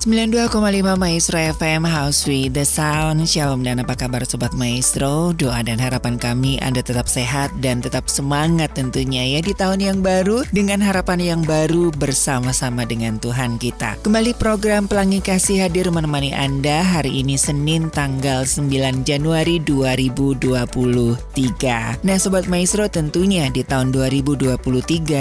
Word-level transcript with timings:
92,5 0.00 0.96
Maestro 0.96 1.36
FM 1.36 1.84
House 1.84 2.24
with 2.24 2.56
the 2.56 2.64
Sound. 2.64 3.20
Shalom 3.28 3.60
dan 3.60 3.84
apa 3.84 3.92
kabar 3.92 4.24
Sobat 4.24 4.56
Maestro? 4.56 5.36
Doa 5.36 5.60
dan 5.60 5.76
harapan 5.76 6.16
kami 6.16 6.56
Anda 6.64 6.80
tetap 6.80 7.04
sehat 7.04 7.52
dan 7.60 7.84
tetap 7.84 8.08
semangat 8.08 8.72
tentunya 8.72 9.36
ya 9.36 9.44
Di 9.44 9.52
tahun 9.52 9.84
yang 9.84 9.98
baru 10.00 10.48
dengan 10.56 10.80
harapan 10.80 11.20
yang 11.20 11.44
baru 11.44 11.92
bersama-sama 11.92 12.88
dengan 12.88 13.20
Tuhan 13.20 13.60
kita. 13.60 14.00
Kembali 14.00 14.32
program 14.40 14.88
Pelangi 14.88 15.20
Kasih 15.20 15.68
hadir 15.68 15.92
menemani 15.92 16.32
Anda 16.32 16.80
hari 16.80 17.20
ini 17.20 17.36
Senin 17.36 17.92
tanggal 17.92 18.48
9 18.48 19.04
Januari 19.04 19.60
2023 19.60 22.08
Nah 22.08 22.16
Sobat 22.16 22.48
Maestro 22.48 22.88
tentunya 22.88 23.52
di 23.52 23.60
tahun 23.60 23.92
2023 23.92 24.64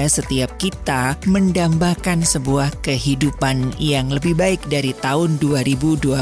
setiap 0.07 0.55
kita 0.55 1.19
mendambakan 1.27 2.23
sebuah 2.23 2.80
kehidupan 2.80 3.75
yang 3.75 4.07
lebih 4.07 4.39
baik 4.39 4.69
dari 4.70 4.94
tahun 4.94 5.42
2022. 5.42 6.14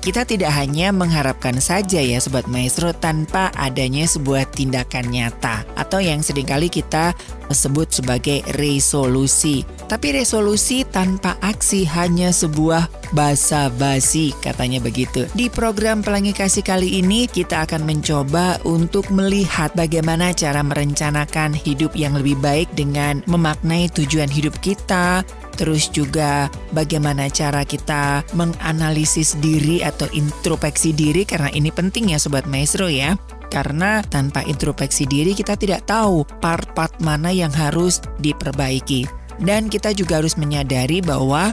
Kita 0.00 0.22
tidak 0.24 0.52
hanya 0.54 0.94
mengharapkan 0.94 1.58
saja 1.58 2.00
ya 2.00 2.22
Sobat 2.22 2.46
Maestro 2.46 2.94
tanpa 2.94 3.52
adanya 3.58 4.06
sebuah 4.06 4.48
tindakan 4.54 5.10
nyata 5.10 5.66
atau 5.74 6.00
yang 6.00 6.24
sering 6.24 6.48
kali 6.48 6.70
kita 6.70 7.12
sebut 7.50 7.90
sebagai 7.90 8.46
resolusi. 8.56 9.66
Tapi 9.90 10.14
resolusi 10.14 10.86
tanpa 10.86 11.34
aksi 11.42 11.82
hanya 11.90 12.30
sebuah 12.30 12.86
basa-basi 13.10 14.30
katanya 14.38 14.78
begitu. 14.78 15.26
Di 15.34 15.50
program 15.50 16.00
Pelangi 16.00 16.30
Kasih 16.30 16.62
kali 16.62 17.02
ini 17.02 17.26
kita 17.26 17.66
akan 17.66 17.82
mencoba 17.82 18.62
untuk 18.62 19.10
melihat 19.10 19.74
bagaimana 19.74 20.30
cara 20.30 20.62
merencanakan 20.62 21.52
hidup 21.52 21.92
yang 21.98 22.14
lebih 22.14 22.38
baik 22.38 22.70
dengan 22.78 23.26
memaknai 23.26 23.90
tujuan 23.90 24.30
hidup 24.30 24.54
kita, 24.62 25.26
terus 25.60 25.92
juga 25.92 26.48
bagaimana 26.72 27.28
cara 27.28 27.68
kita 27.68 28.24
menganalisis 28.32 29.36
diri 29.44 29.84
atau 29.84 30.08
introspeksi 30.08 30.96
diri 30.96 31.28
karena 31.28 31.52
ini 31.52 31.68
penting 31.68 32.16
ya 32.16 32.18
sobat 32.18 32.48
maestro 32.48 32.88
ya. 32.88 33.20
Karena 33.50 34.00
tanpa 34.06 34.40
introspeksi 34.46 35.04
diri 35.04 35.36
kita 35.36 35.58
tidak 35.58 35.84
tahu 35.84 36.24
part-part 36.40 36.96
mana 37.04 37.28
yang 37.28 37.52
harus 37.52 38.00
diperbaiki. 38.22 39.04
Dan 39.42 39.66
kita 39.66 39.92
juga 39.92 40.22
harus 40.22 40.38
menyadari 40.38 41.02
bahwa 41.02 41.50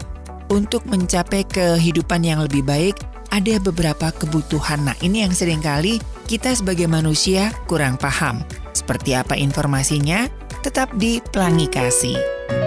untuk 0.48 0.86
mencapai 0.88 1.44
kehidupan 1.50 2.24
yang 2.24 2.40
lebih 2.46 2.64
baik 2.64 2.96
ada 3.34 3.60
beberapa 3.60 4.14
kebutuhan. 4.14 4.88
Nah, 4.88 4.96
ini 5.04 5.26
yang 5.26 5.34
sering 5.34 5.60
kali 5.60 6.00
kita 6.30 6.54
sebagai 6.54 6.88
manusia 6.88 7.52
kurang 7.66 7.98
paham. 8.00 8.46
Seperti 8.72 9.18
apa 9.18 9.34
informasinya? 9.36 10.30
Tetap 10.62 10.94
di 10.96 11.20
Pelangi 11.34 11.66
Kasih. 11.66 12.67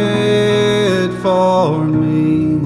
did 0.00 1.12
for 1.22 1.84
me, 1.84 2.60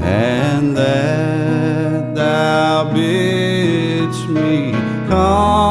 and 0.00 0.76
that 0.76 2.14
thou 2.14 2.92
bidst 2.92 4.28
me 4.28 4.72
come. 5.08 5.65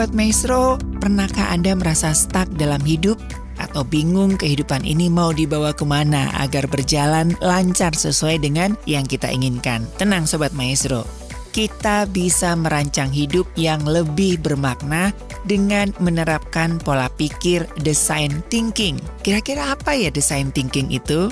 Sobat 0.00 0.16
Maestro, 0.16 0.80
pernahkah 1.04 1.52
Anda 1.52 1.76
merasa 1.76 2.16
stuck 2.16 2.48
dalam 2.56 2.80
hidup? 2.88 3.20
Atau 3.60 3.84
bingung 3.84 4.32
kehidupan 4.40 4.80
ini 4.80 5.12
mau 5.12 5.28
dibawa 5.28 5.76
ke 5.76 5.84
mana 5.84 6.32
agar 6.40 6.64
berjalan 6.72 7.36
lancar 7.44 7.92
sesuai 7.92 8.40
dengan 8.40 8.80
yang 8.88 9.04
kita 9.04 9.28
inginkan? 9.28 9.84
Tenang 10.00 10.24
Sobat 10.24 10.56
Maestro, 10.56 11.04
kita 11.52 12.08
bisa 12.08 12.56
merancang 12.56 13.12
hidup 13.12 13.44
yang 13.60 13.84
lebih 13.84 14.40
bermakna 14.40 15.12
dengan 15.44 15.92
menerapkan 16.00 16.80
pola 16.80 17.12
pikir 17.20 17.68
design 17.84 18.40
thinking. 18.48 18.96
Kira-kira 19.20 19.76
apa 19.76 19.92
ya 19.92 20.08
design 20.08 20.48
thinking 20.48 20.88
itu? 20.88 21.28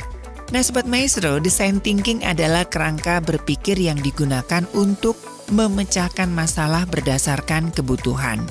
Nah 0.53 0.61
Sobat 0.61 0.85
Maestro, 0.85 1.41
design 1.41 1.81
thinking 1.81 2.21
adalah 2.21 2.69
kerangka 2.69 3.25
berpikir 3.25 3.81
yang 3.81 3.97
digunakan 4.05 4.69
untuk 4.77 5.17
memecahkan 5.49 6.29
masalah 6.29 6.85
berdasarkan 6.85 7.73
kebutuhan. 7.73 8.45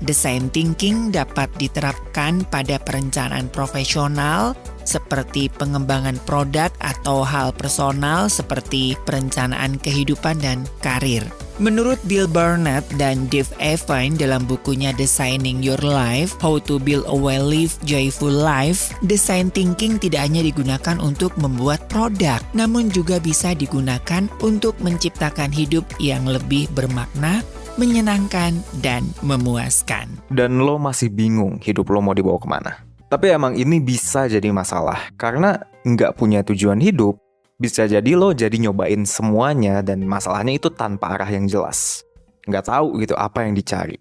Design 0.00 0.48
thinking 0.48 1.12
dapat 1.12 1.52
diterapkan 1.60 2.44
pada 2.48 2.80
perencanaan 2.80 3.52
profesional 3.52 4.56
seperti 4.88 5.52
pengembangan 5.52 6.16
produk 6.24 6.72
atau 6.80 7.20
hal 7.20 7.52
personal 7.52 8.32
seperti 8.32 8.96
perencanaan 9.04 9.76
kehidupan 9.78 10.40
dan 10.40 10.64
karir. 10.80 11.22
Menurut 11.60 12.00
Bill 12.08 12.24
Burnett 12.24 12.88
dan 12.96 13.28
Dave 13.28 13.52
Evine 13.60 14.16
dalam 14.16 14.48
bukunya 14.48 14.96
Designing 14.96 15.60
Your 15.60 15.76
Life, 15.84 16.32
How 16.40 16.56
to 16.64 16.80
Build 16.80 17.04
a 17.04 17.12
Well-Lived 17.12 17.84
Joyful 17.84 18.32
Life, 18.32 18.96
design 19.04 19.52
thinking 19.52 20.00
tidak 20.00 20.24
hanya 20.24 20.40
digunakan 20.40 20.96
untuk 20.96 21.36
membuat 21.36 21.84
produk, 21.92 22.40
namun 22.56 22.88
juga 22.88 23.20
bisa 23.20 23.52
digunakan 23.52 24.24
untuk 24.40 24.72
menciptakan 24.80 25.52
hidup 25.52 25.84
yang 26.00 26.24
lebih 26.24 26.64
bermakna, 26.72 27.44
menyenangkan, 27.80 28.60
dan 28.84 29.08
memuaskan. 29.24 30.20
Dan 30.28 30.60
lo 30.60 30.76
masih 30.76 31.08
bingung 31.08 31.56
hidup 31.64 31.88
lo 31.88 32.04
mau 32.04 32.12
dibawa 32.12 32.36
ke 32.36 32.44
mana. 32.44 32.72
Tapi 33.08 33.32
emang 33.32 33.56
ini 33.56 33.80
bisa 33.80 34.28
jadi 34.28 34.52
masalah, 34.52 35.08
karena 35.16 35.64
nggak 35.88 36.20
punya 36.20 36.44
tujuan 36.44 36.76
hidup, 36.76 37.16
bisa 37.56 37.88
jadi 37.88 38.12
lo 38.12 38.36
jadi 38.36 38.52
nyobain 38.56 39.08
semuanya 39.08 39.80
dan 39.80 40.04
masalahnya 40.04 40.60
itu 40.60 40.68
tanpa 40.68 41.16
arah 41.16 41.32
yang 41.32 41.48
jelas. 41.48 42.04
Nggak 42.44 42.68
tahu 42.68 43.00
gitu 43.00 43.16
apa 43.16 43.48
yang 43.48 43.56
dicari. 43.56 43.96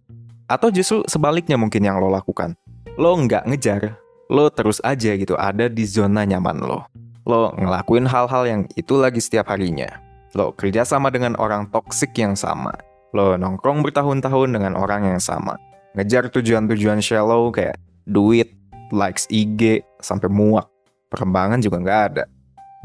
Atau 0.47 0.71
justru 0.75 1.07
sebaliknya 1.07 1.55
mungkin 1.55 1.83
yang 1.83 1.99
lo 2.03 2.11
lakukan. 2.11 2.55
Lo 2.99 3.15
nggak 3.15 3.47
ngejar, 3.47 3.95
lo 4.27 4.51
terus 4.51 4.83
aja 4.83 5.15
gitu 5.15 5.39
ada 5.39 5.71
di 5.71 5.83
zona 5.87 6.27
nyaman 6.27 6.59
lo. 6.59 6.83
Lo 7.27 7.53
ngelakuin 7.55 8.07
hal-hal 8.09 8.43
yang 8.47 8.61
itu 8.75 8.95
lagi 8.99 9.19
setiap 9.19 9.51
harinya. 9.51 9.89
Lo 10.37 10.53
kerja 10.53 10.85
sama 10.85 11.09
dengan 11.09 11.33
orang 11.35 11.67
toksik 11.69 12.15
yang 12.15 12.37
sama. 12.37 12.73
Lo 13.09 13.33
nongkrong 13.33 13.81
bertahun-tahun 13.81 14.49
dengan 14.53 14.77
orang 14.77 15.09
yang 15.15 15.21
sama. 15.21 15.57
Ngejar 15.97 16.29
tujuan-tujuan 16.29 17.01
shallow 17.01 17.49
kayak 17.49 17.77
duit, 18.05 18.53
likes 18.93 19.25
IG, 19.33 19.81
sampai 19.97 20.29
muak. 20.29 20.69
Perkembangan 21.09 21.57
juga 21.57 21.81
nggak 21.81 22.01
ada. 22.13 22.23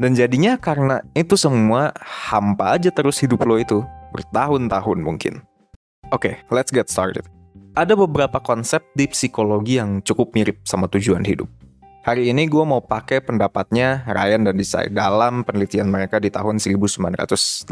Dan 0.01 0.17
jadinya 0.17 0.57
karena 0.57 0.99
itu 1.15 1.37
semua 1.39 1.93
hampa 2.01 2.75
aja 2.75 2.89
terus 2.89 3.21
hidup 3.21 3.45
lo 3.45 3.55
itu. 3.61 3.85
Bertahun-tahun 4.11 4.99
mungkin. 4.99 5.45
Oke, 6.09 6.33
okay, 6.33 6.33
let's 6.49 6.73
get 6.73 6.89
started. 6.89 7.23
Ada 7.75 7.93
beberapa 7.93 8.39
konsep 8.39 8.81
di 8.95 9.05
psikologi 9.11 9.77
yang 9.77 9.99
cukup 9.99 10.31
mirip 10.31 10.63
sama 10.63 10.87
tujuan 10.87 11.27
hidup. 11.27 11.47
Hari 12.05 12.29
ini 12.29 12.45
gue 12.45 12.61
mau 12.61 12.85
pakai 12.85 13.17
pendapatnya 13.19 14.05
Ryan 14.05 14.45
dan 14.45 14.55
Desai 14.55 14.93
dalam 14.93 15.41
penelitian 15.41 15.89
mereka 15.89 16.21
di 16.21 16.29
tahun 16.29 16.61
1985. 16.61 17.67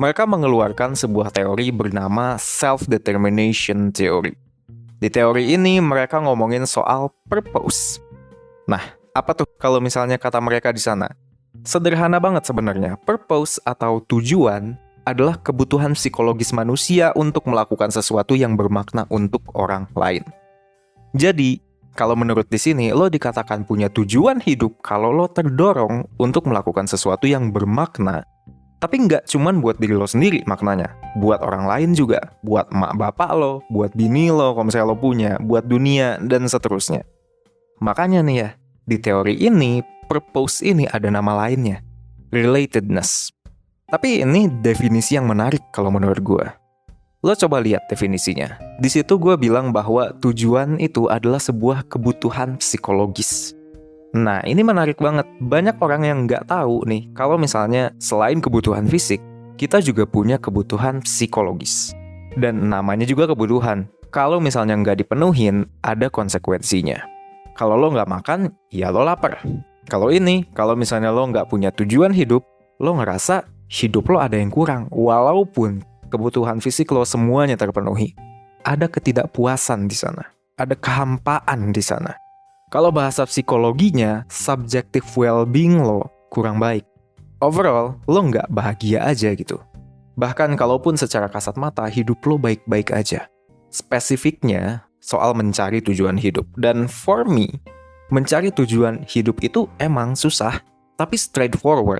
Mereka 0.00 0.24
mengeluarkan 0.24 0.96
sebuah 0.96 1.28
teori 1.28 1.68
bernama 1.68 2.40
self-determination 2.40 3.92
theory. 3.92 4.32
Di 4.96 5.12
teori 5.12 5.52
ini 5.52 5.76
mereka 5.76 6.24
ngomongin 6.24 6.64
soal 6.64 7.12
purpose. 7.28 8.00
Nah, 8.64 8.80
apa 9.12 9.36
tuh 9.36 9.44
kalau 9.60 9.76
misalnya 9.76 10.16
kata 10.16 10.40
mereka 10.40 10.72
di 10.72 10.80
sana? 10.80 11.12
Sederhana 11.68 12.16
banget 12.16 12.48
sebenarnya. 12.48 12.96
Purpose 13.04 13.60
atau 13.60 14.00
tujuan 14.08 14.72
adalah 15.04 15.36
kebutuhan 15.36 15.92
psikologis 15.92 16.56
manusia 16.56 17.12
untuk 17.12 17.44
melakukan 17.44 17.92
sesuatu 17.92 18.32
yang 18.32 18.56
bermakna 18.56 19.04
untuk 19.12 19.44
orang 19.52 19.84
lain. 19.92 20.24
Jadi, 21.12 21.60
kalau 21.92 22.16
menurut 22.16 22.48
di 22.48 22.56
sini 22.56 22.88
lo 22.96 23.12
dikatakan 23.12 23.68
punya 23.68 23.92
tujuan 23.92 24.40
hidup 24.40 24.80
kalau 24.80 25.12
lo 25.12 25.28
terdorong 25.28 26.08
untuk 26.16 26.48
melakukan 26.48 26.88
sesuatu 26.88 27.28
yang 27.28 27.52
bermakna. 27.52 28.24
Tapi 28.80 28.96
nggak 28.96 29.28
cuman 29.28 29.60
buat 29.60 29.76
diri 29.76 29.92
lo 29.92 30.08
sendiri 30.08 30.40
maknanya, 30.48 30.96
buat 31.20 31.44
orang 31.44 31.68
lain 31.68 31.90
juga, 31.92 32.32
buat 32.40 32.72
emak 32.72 32.96
bapak 32.96 33.30
lo, 33.36 33.60
buat 33.68 33.92
bini 33.92 34.32
lo 34.32 34.56
kalau 34.56 34.64
misalnya 34.64 34.88
lo 34.88 34.96
punya, 34.96 35.36
buat 35.36 35.68
dunia, 35.68 36.16
dan 36.24 36.48
seterusnya. 36.48 37.04
Makanya 37.84 38.24
nih 38.24 38.36
ya, 38.40 38.48
di 38.88 38.96
teori 38.96 39.36
ini, 39.36 39.84
purpose 40.08 40.64
ini 40.64 40.88
ada 40.88 41.12
nama 41.12 41.44
lainnya, 41.44 41.84
relatedness. 42.32 43.28
Tapi 43.92 44.24
ini 44.24 44.48
definisi 44.48 45.12
yang 45.12 45.28
menarik 45.28 45.60
kalau 45.76 45.92
menurut 45.92 46.24
gue. 46.24 46.46
Lo 47.20 47.36
coba 47.36 47.60
lihat 47.60 47.84
definisinya. 47.84 48.56
Di 48.80 48.88
situ 48.88 49.20
gue 49.20 49.36
bilang 49.36 49.76
bahwa 49.76 50.08
tujuan 50.24 50.80
itu 50.80 51.04
adalah 51.12 51.36
sebuah 51.36 51.84
kebutuhan 51.84 52.56
psikologis. 52.56 53.52
Nah, 54.10 54.42
ini 54.42 54.66
menarik 54.66 54.98
banget. 54.98 55.22
Banyak 55.38 55.78
orang 55.78 56.02
yang 56.02 56.18
nggak 56.26 56.50
tahu 56.50 56.82
nih, 56.82 57.14
kalau 57.14 57.38
misalnya 57.38 57.94
selain 58.02 58.42
kebutuhan 58.42 58.90
fisik, 58.90 59.22
kita 59.54 59.78
juga 59.78 60.02
punya 60.02 60.34
kebutuhan 60.34 60.98
psikologis. 61.06 61.94
Dan 62.34 62.70
namanya 62.70 63.06
juga 63.06 63.30
kebutuhan. 63.30 63.86
Kalau 64.10 64.42
misalnya 64.42 64.74
nggak 64.74 65.06
dipenuhin, 65.06 65.70
ada 65.86 66.10
konsekuensinya. 66.10 66.98
Kalau 67.54 67.78
lo 67.78 67.94
nggak 67.94 68.10
makan, 68.10 68.50
ya 68.74 68.90
lo 68.90 69.06
lapar. 69.06 69.38
Kalau 69.86 70.10
ini, 70.10 70.42
kalau 70.58 70.74
misalnya 70.74 71.14
lo 71.14 71.22
nggak 71.30 71.46
punya 71.46 71.70
tujuan 71.70 72.10
hidup, 72.10 72.42
lo 72.82 72.98
ngerasa 72.98 73.46
hidup 73.70 74.10
lo 74.10 74.18
ada 74.18 74.34
yang 74.34 74.50
kurang. 74.50 74.90
Walaupun 74.90 75.86
kebutuhan 76.10 76.58
fisik 76.58 76.90
lo 76.90 77.06
semuanya 77.06 77.54
terpenuhi. 77.54 78.18
Ada 78.66 78.90
ketidakpuasan 78.90 79.86
di 79.86 79.94
sana. 79.94 80.34
Ada 80.58 80.74
kehampaan 80.74 81.70
di 81.70 81.80
sana. 81.80 82.12
Kalau 82.70 82.94
bahasa 82.94 83.26
psikologinya, 83.26 84.22
subjective 84.30 85.02
well-being 85.18 85.82
lo 85.82 86.06
kurang 86.30 86.62
baik. 86.62 86.86
Overall, 87.42 87.98
lo 88.06 88.22
nggak 88.22 88.46
bahagia 88.46 89.02
aja 89.02 89.34
gitu. 89.34 89.58
Bahkan 90.14 90.54
kalaupun 90.54 90.94
secara 90.94 91.26
kasat 91.26 91.58
mata 91.58 91.82
hidup 91.90 92.22
lo 92.30 92.38
baik-baik 92.38 92.94
aja. 92.94 93.26
Spesifiknya, 93.74 94.86
soal 95.02 95.34
mencari 95.34 95.82
tujuan 95.82 96.14
hidup. 96.14 96.46
Dan 96.54 96.86
for 96.86 97.26
me, 97.26 97.58
mencari 98.14 98.54
tujuan 98.54 99.02
hidup 99.02 99.42
itu 99.42 99.66
emang 99.82 100.14
susah, 100.14 100.62
tapi 100.94 101.18
straightforward. 101.18 101.98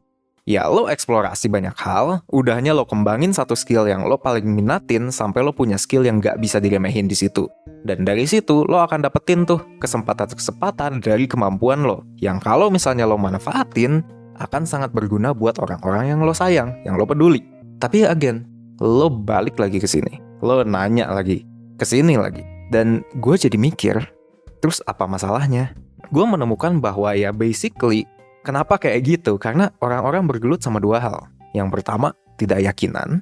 Ya 0.51 0.67
lo 0.67 0.91
eksplorasi 0.91 1.47
banyak 1.47 1.79
hal, 1.79 2.27
udahnya 2.27 2.75
lo 2.75 2.83
kembangin 2.83 3.31
satu 3.31 3.55
skill 3.55 3.87
yang 3.87 4.03
lo 4.03 4.19
paling 4.19 4.51
minatin 4.51 5.15
sampai 5.15 5.47
lo 5.47 5.55
punya 5.55 5.79
skill 5.79 6.03
yang 6.03 6.19
gak 6.19 6.43
bisa 6.43 6.59
diremehin 6.59 7.07
di 7.07 7.15
situ. 7.15 7.47
Dan 7.87 8.03
dari 8.03 8.27
situ 8.27 8.67
lo 8.67 8.83
akan 8.83 9.07
dapetin 9.07 9.47
tuh 9.47 9.63
kesempatan-kesempatan 9.79 11.07
dari 11.07 11.31
kemampuan 11.31 11.87
lo, 11.87 12.03
yang 12.19 12.43
kalau 12.43 12.67
misalnya 12.67 13.07
lo 13.07 13.15
manfaatin, 13.15 14.03
akan 14.43 14.67
sangat 14.67 14.91
berguna 14.91 15.31
buat 15.31 15.55
orang-orang 15.63 16.19
yang 16.19 16.21
lo 16.27 16.35
sayang, 16.35 16.83
yang 16.83 16.99
lo 16.99 17.07
peduli. 17.07 17.47
Tapi 17.79 18.11
again, 18.11 18.43
lo 18.83 19.07
balik 19.07 19.55
lagi 19.55 19.79
ke 19.79 19.87
sini, 19.87 20.19
lo 20.43 20.67
nanya 20.67 21.15
lagi, 21.15 21.47
ke 21.79 21.87
sini 21.87 22.19
lagi. 22.19 22.43
Dan 22.75 23.07
gue 23.23 23.39
jadi 23.39 23.55
mikir, 23.55 24.03
terus 24.59 24.83
apa 24.91 25.07
masalahnya? 25.07 25.79
Gue 26.11 26.27
menemukan 26.27 26.83
bahwa 26.83 27.15
ya 27.15 27.31
basically, 27.31 28.03
kenapa 28.45 28.81
kayak 28.81 29.01
gitu? 29.05 29.37
Karena 29.37 29.73
orang-orang 29.81 30.27
bergelut 30.29 30.61
sama 30.61 30.81
dua 30.81 31.01
hal. 31.01 31.19
Yang 31.53 31.69
pertama, 31.81 32.15
tidak 32.41 32.63
yakinan. 32.65 33.21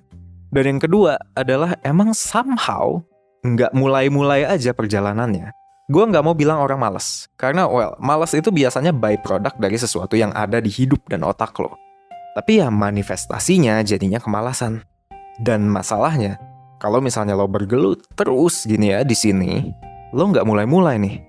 Dan 0.48 0.64
yang 0.64 0.80
kedua 0.80 1.20
adalah 1.36 1.76
emang 1.84 2.16
somehow 2.16 3.00
nggak 3.44 3.76
mulai-mulai 3.76 4.48
aja 4.48 4.72
perjalanannya. 4.72 5.52
Gue 5.88 6.04
nggak 6.04 6.24
mau 6.24 6.36
bilang 6.36 6.60
orang 6.60 6.80
males. 6.80 7.28
Karena 7.36 7.64
well, 7.64 7.96
males 8.00 8.32
itu 8.36 8.52
biasanya 8.52 8.92
byproduct 8.92 9.56
dari 9.56 9.76
sesuatu 9.80 10.16
yang 10.16 10.32
ada 10.36 10.60
di 10.60 10.68
hidup 10.68 11.00
dan 11.08 11.24
otak 11.24 11.56
lo. 11.60 11.76
Tapi 12.36 12.60
ya 12.60 12.68
manifestasinya 12.68 13.80
jadinya 13.82 14.20
kemalasan. 14.20 14.84
Dan 15.38 15.70
masalahnya, 15.70 16.36
kalau 16.76 17.00
misalnya 17.00 17.38
lo 17.38 17.48
bergelut 17.48 18.04
terus 18.14 18.66
gini 18.68 18.92
ya 18.92 19.00
di 19.02 19.16
sini, 19.16 19.72
lo 20.12 20.28
nggak 20.28 20.44
mulai-mulai 20.44 21.00
nih. 21.00 21.27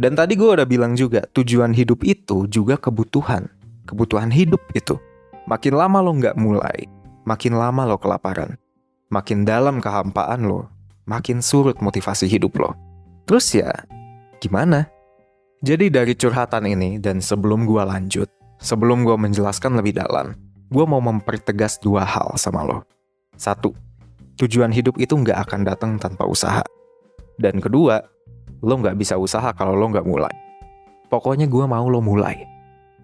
Dan 0.00 0.16
tadi 0.16 0.32
gue 0.32 0.48
udah 0.48 0.64
bilang 0.64 0.96
juga, 0.96 1.28
tujuan 1.36 1.76
hidup 1.76 2.00
itu 2.08 2.48
juga 2.48 2.80
kebutuhan. 2.80 3.52
Kebutuhan 3.84 4.32
hidup 4.32 4.64
itu. 4.72 4.96
Makin 5.44 5.76
lama 5.76 6.00
lo 6.00 6.16
nggak 6.16 6.40
mulai, 6.40 6.88
makin 7.28 7.52
lama 7.52 7.84
lo 7.84 8.00
kelaparan. 8.00 8.56
Makin 9.12 9.44
dalam 9.44 9.76
kehampaan 9.84 10.48
lo, 10.48 10.72
makin 11.04 11.44
surut 11.44 11.76
motivasi 11.84 12.24
hidup 12.32 12.56
lo. 12.56 12.72
Terus 13.28 13.52
ya, 13.52 13.68
gimana? 14.40 14.88
Jadi 15.60 15.92
dari 15.92 16.16
curhatan 16.16 16.64
ini 16.64 16.96
dan 16.96 17.20
sebelum 17.20 17.68
gue 17.68 17.84
lanjut, 17.84 18.32
sebelum 18.56 19.04
gue 19.04 19.20
menjelaskan 19.20 19.76
lebih 19.76 20.00
dalam, 20.00 20.32
gue 20.72 20.84
mau 20.88 21.04
mempertegas 21.04 21.76
dua 21.76 22.08
hal 22.08 22.40
sama 22.40 22.64
lo. 22.64 22.88
Satu, 23.36 23.76
tujuan 24.40 24.72
hidup 24.72 24.96
itu 24.96 25.12
nggak 25.12 25.44
akan 25.44 25.60
datang 25.68 26.00
tanpa 26.00 26.24
usaha. 26.24 26.64
Dan 27.36 27.60
kedua, 27.60 28.00
lo 28.60 28.74
nggak 28.80 28.96
bisa 28.96 29.16
usaha 29.16 29.52
kalau 29.56 29.76
lo 29.76 29.88
nggak 29.88 30.06
mulai. 30.06 30.32
Pokoknya 31.10 31.50
gue 31.50 31.64
mau 31.66 31.86
lo 31.88 31.98
mulai. 31.98 32.46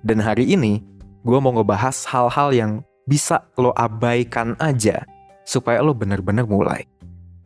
Dan 0.06 0.22
hari 0.22 0.46
ini, 0.54 0.78
gue 1.26 1.38
mau 1.42 1.50
ngebahas 1.50 2.06
hal-hal 2.06 2.54
yang 2.54 2.72
bisa 3.08 3.42
lo 3.58 3.74
abaikan 3.74 4.54
aja 4.62 5.02
supaya 5.42 5.82
lo 5.82 5.90
bener-bener 5.96 6.46
mulai. 6.46 6.86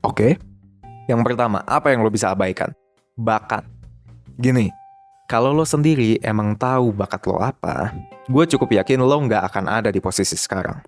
Oke? 0.04 0.36
Yang 1.08 1.20
pertama, 1.24 1.64
apa 1.64 1.92
yang 1.92 2.04
lo 2.04 2.10
bisa 2.12 2.32
abaikan? 2.32 2.72
Bakat. 3.16 3.64
Gini, 4.36 4.68
kalau 5.30 5.54
lo 5.54 5.64
sendiri 5.64 6.18
emang 6.20 6.58
tahu 6.58 6.90
bakat 6.90 7.22
lo 7.30 7.38
apa, 7.38 7.94
gue 8.26 8.44
cukup 8.50 8.82
yakin 8.82 9.00
lo 9.00 9.16
nggak 9.24 9.46
akan 9.52 9.64
ada 9.68 9.88
di 9.94 10.02
posisi 10.02 10.34
sekarang. 10.34 10.80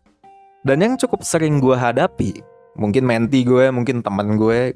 Dan 0.62 0.78
yang 0.78 0.94
cukup 0.94 1.26
sering 1.26 1.58
gue 1.58 1.74
hadapi, 1.74 2.38
mungkin 2.78 3.02
menti 3.02 3.42
gue, 3.42 3.70
mungkin 3.74 3.98
teman 4.00 4.38
gue, 4.38 4.72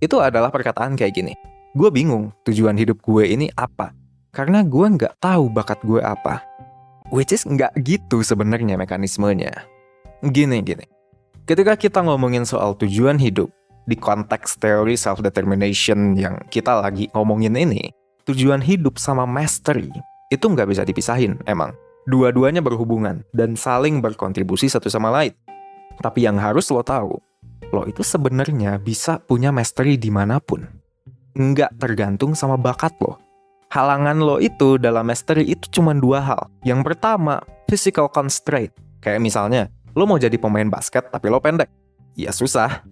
itu 0.00 0.16
adalah 0.20 0.52
perkataan 0.52 0.96
kayak 0.96 1.16
gini. 1.16 1.32
Gue 1.70 1.86
bingung 1.94 2.34
tujuan 2.42 2.74
hidup 2.74 2.98
gue 2.98 3.30
ini 3.30 3.46
apa, 3.54 3.94
karena 4.34 4.66
gue 4.66 4.86
nggak 4.90 5.22
tahu 5.22 5.46
bakat 5.54 5.78
gue 5.86 6.02
apa. 6.02 6.42
Which 7.14 7.30
is 7.30 7.46
nggak 7.46 7.78
gitu 7.86 8.26
sebenarnya 8.26 8.74
mekanismenya. 8.74 9.54
Gini 10.18 10.66
gini. 10.66 10.82
Ketika 11.46 11.78
kita 11.78 12.02
ngomongin 12.02 12.42
soal 12.42 12.74
tujuan 12.74 13.22
hidup 13.22 13.54
di 13.86 13.94
konteks 13.94 14.58
teori 14.58 14.98
self 14.98 15.22
determination 15.22 16.18
yang 16.18 16.42
kita 16.50 16.74
lagi 16.74 17.06
ngomongin 17.14 17.54
ini, 17.54 17.94
tujuan 18.26 18.58
hidup 18.58 18.98
sama 18.98 19.22
mastery 19.22 19.94
itu 20.34 20.42
nggak 20.50 20.74
bisa 20.74 20.82
dipisahin 20.82 21.38
emang. 21.46 21.70
Dua-duanya 22.10 22.66
berhubungan 22.66 23.22
dan 23.30 23.54
saling 23.54 24.02
berkontribusi 24.02 24.66
satu 24.66 24.90
sama 24.90 25.14
lain. 25.14 25.38
Tapi 26.02 26.26
yang 26.26 26.34
harus 26.34 26.66
lo 26.74 26.82
tahu, 26.82 27.14
lo 27.70 27.86
itu 27.86 28.02
sebenarnya 28.02 28.74
bisa 28.82 29.22
punya 29.22 29.54
mastery 29.54 29.94
di 29.94 30.10
mana 30.10 30.42
pun. 30.42 30.79
Nggak 31.34 31.78
tergantung 31.78 32.34
sama 32.34 32.58
bakat 32.58 32.94
lo 33.02 33.20
halangan 33.70 34.18
lo 34.18 34.36
itu 34.42 34.76
dalam 34.76 35.06
mastery 35.06 35.46
itu 35.46 35.70
cuma 35.70 35.94
dua 35.94 36.18
hal. 36.20 36.42
Yang 36.66 36.92
pertama, 36.92 37.38
physical 37.70 38.10
constraint. 38.10 38.74
Kayak 39.00 39.22
misalnya, 39.22 39.62
lo 39.94 40.04
mau 40.04 40.18
jadi 40.18 40.34
pemain 40.36 40.66
basket 40.66 41.08
tapi 41.08 41.30
lo 41.30 41.38
pendek. 41.38 41.70
Ya 42.18 42.34
susah. 42.34 42.82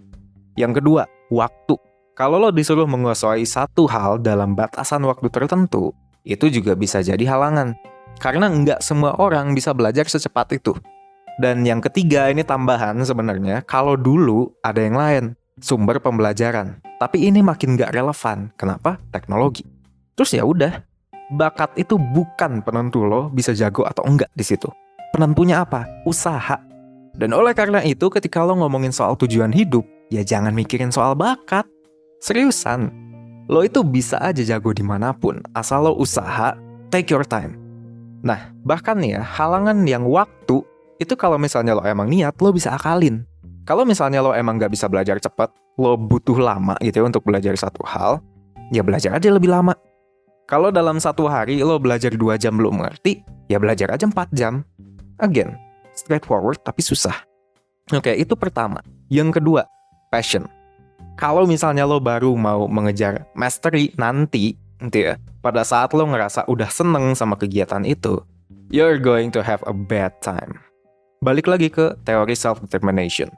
Yang 0.55 0.81
kedua, 0.81 1.03
waktu. 1.29 1.75
Kalau 2.15 2.39
lo 2.39 2.51
disuruh 2.51 2.87
menguasai 2.87 3.47
satu 3.47 3.87
hal 3.91 4.19
dalam 4.23 4.55
batasan 4.55 5.03
waktu 5.07 5.31
tertentu, 5.31 5.95
itu 6.27 6.51
juga 6.51 6.75
bisa 6.75 7.03
jadi 7.03 7.23
halangan. 7.27 7.75
Karena 8.19 8.51
nggak 8.51 8.83
semua 8.83 9.15
orang 9.19 9.55
bisa 9.55 9.71
belajar 9.71 10.07
secepat 10.07 10.59
itu. 10.59 10.75
Dan 11.39 11.63
yang 11.63 11.79
ketiga 11.79 12.27
ini 12.27 12.43
tambahan 12.43 12.99
sebenarnya, 13.07 13.63
kalau 13.63 13.95
dulu 13.95 14.51
ada 14.67 14.83
yang 14.83 14.99
lain, 14.99 15.25
sumber 15.61 16.03
pembelajaran. 16.03 16.81
Tapi 16.99 17.31
ini 17.31 17.45
makin 17.45 17.79
nggak 17.79 17.95
relevan. 17.95 18.51
Kenapa? 18.59 18.99
Teknologi. 19.11 19.63
Terus 20.19 20.35
ya 20.35 20.43
udah, 20.43 20.83
bakat 21.35 21.77
itu 21.79 21.95
bukan 21.95 22.65
penentu 22.65 23.05
lo 23.05 23.29
bisa 23.31 23.53
jago 23.55 23.85
atau 23.85 24.03
enggak 24.09 24.33
di 24.35 24.43
situ. 24.43 24.67
Penentunya 25.15 25.63
apa? 25.63 25.87
Usaha. 26.09 26.59
Dan 27.15 27.35
oleh 27.35 27.53
karena 27.53 27.83
itu 27.83 28.09
ketika 28.11 28.43
lo 28.43 28.59
ngomongin 28.59 28.95
soal 28.95 29.19
tujuan 29.19 29.51
hidup, 29.51 29.83
ya 30.11 30.23
jangan 30.23 30.55
mikirin 30.55 30.91
soal 30.91 31.19
bakat. 31.19 31.67
Seriusan, 32.19 32.91
lo 33.47 33.63
itu 33.63 33.87
bisa 33.87 34.19
aja 34.19 34.43
jago 34.43 34.75
di 34.75 34.83
mana 34.83 35.15
pun, 35.15 35.39
asal 35.55 35.87
lo 35.87 35.93
usaha, 35.95 36.55
take 36.91 37.11
your 37.15 37.23
time. 37.23 37.55
Nah, 38.27 38.51
bahkan 38.67 38.99
ya, 38.99 39.23
halangan 39.23 39.87
yang 39.87 40.03
waktu, 40.03 40.67
itu 40.99 41.15
kalau 41.15 41.39
misalnya 41.39 41.79
lo 41.79 41.87
emang 41.87 42.11
niat, 42.11 42.35
lo 42.43 42.51
bisa 42.51 42.75
akalin. 42.75 43.23
Kalau 43.69 43.85
misalnya 43.85 44.25
lo 44.25 44.33
emang 44.33 44.57
gak 44.57 44.73
bisa 44.73 44.89
belajar 44.89 45.21
cepat, 45.21 45.53
lo 45.77 46.01
butuh 46.01 46.41
lama 46.41 46.73
gitu 46.81 47.05
ya 47.05 47.05
untuk 47.05 47.21
belajar 47.21 47.53
satu 47.53 47.85
hal, 47.85 48.25
ya 48.73 48.81
belajar 48.81 49.13
aja 49.13 49.29
lebih 49.29 49.53
lama. 49.53 49.77
Kalau 50.49 50.73
dalam 50.73 50.97
satu 50.97 51.29
hari 51.29 51.61
lo 51.61 51.77
belajar 51.77 52.17
dua 52.17 52.41
jam 52.41 52.57
belum 52.57 52.81
ngerti, 52.81 53.21
ya 53.53 53.61
belajar 53.61 53.93
aja 53.93 54.09
4 54.09 54.33
jam. 54.33 54.65
Again, 55.21 55.53
straightforward 55.93 56.65
tapi 56.65 56.81
susah. 56.81 57.13
Oke, 57.93 58.17
itu 58.17 58.33
pertama. 58.41 58.81
Yang 59.13 59.37
kedua, 59.37 59.69
passion. 60.09 60.49
Kalau 61.21 61.45
misalnya 61.45 61.85
lo 61.85 62.01
baru 62.01 62.33
mau 62.41 62.65
mengejar 62.73 63.29
mastery 63.37 63.93
nanti, 64.01 64.57
nanti 64.81 65.13
ya, 65.13 65.21
pada 65.45 65.61
saat 65.61 65.93
lo 65.93 66.09
ngerasa 66.09 66.49
udah 66.49 66.73
seneng 66.73 67.13
sama 67.13 67.37
kegiatan 67.37 67.85
itu, 67.85 68.25
you're 68.73 68.97
going 68.97 69.29
to 69.29 69.45
have 69.45 69.61
a 69.69 69.77
bad 69.77 70.17
time. 70.25 70.57
Balik 71.21 71.45
lagi 71.45 71.69
ke 71.69 71.93
teori 72.09 72.33
self-determination. 72.33 73.29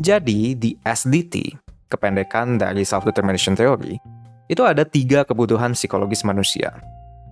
Jadi, 0.00 0.56
di 0.56 0.80
SDT, 0.80 1.60
kependekan 1.92 2.56
dari 2.56 2.88
self-determination 2.88 3.52
theory, 3.52 4.00
itu 4.48 4.64
ada 4.64 4.80
tiga 4.80 5.28
kebutuhan 5.28 5.76
psikologis 5.76 6.24
manusia. 6.24 6.72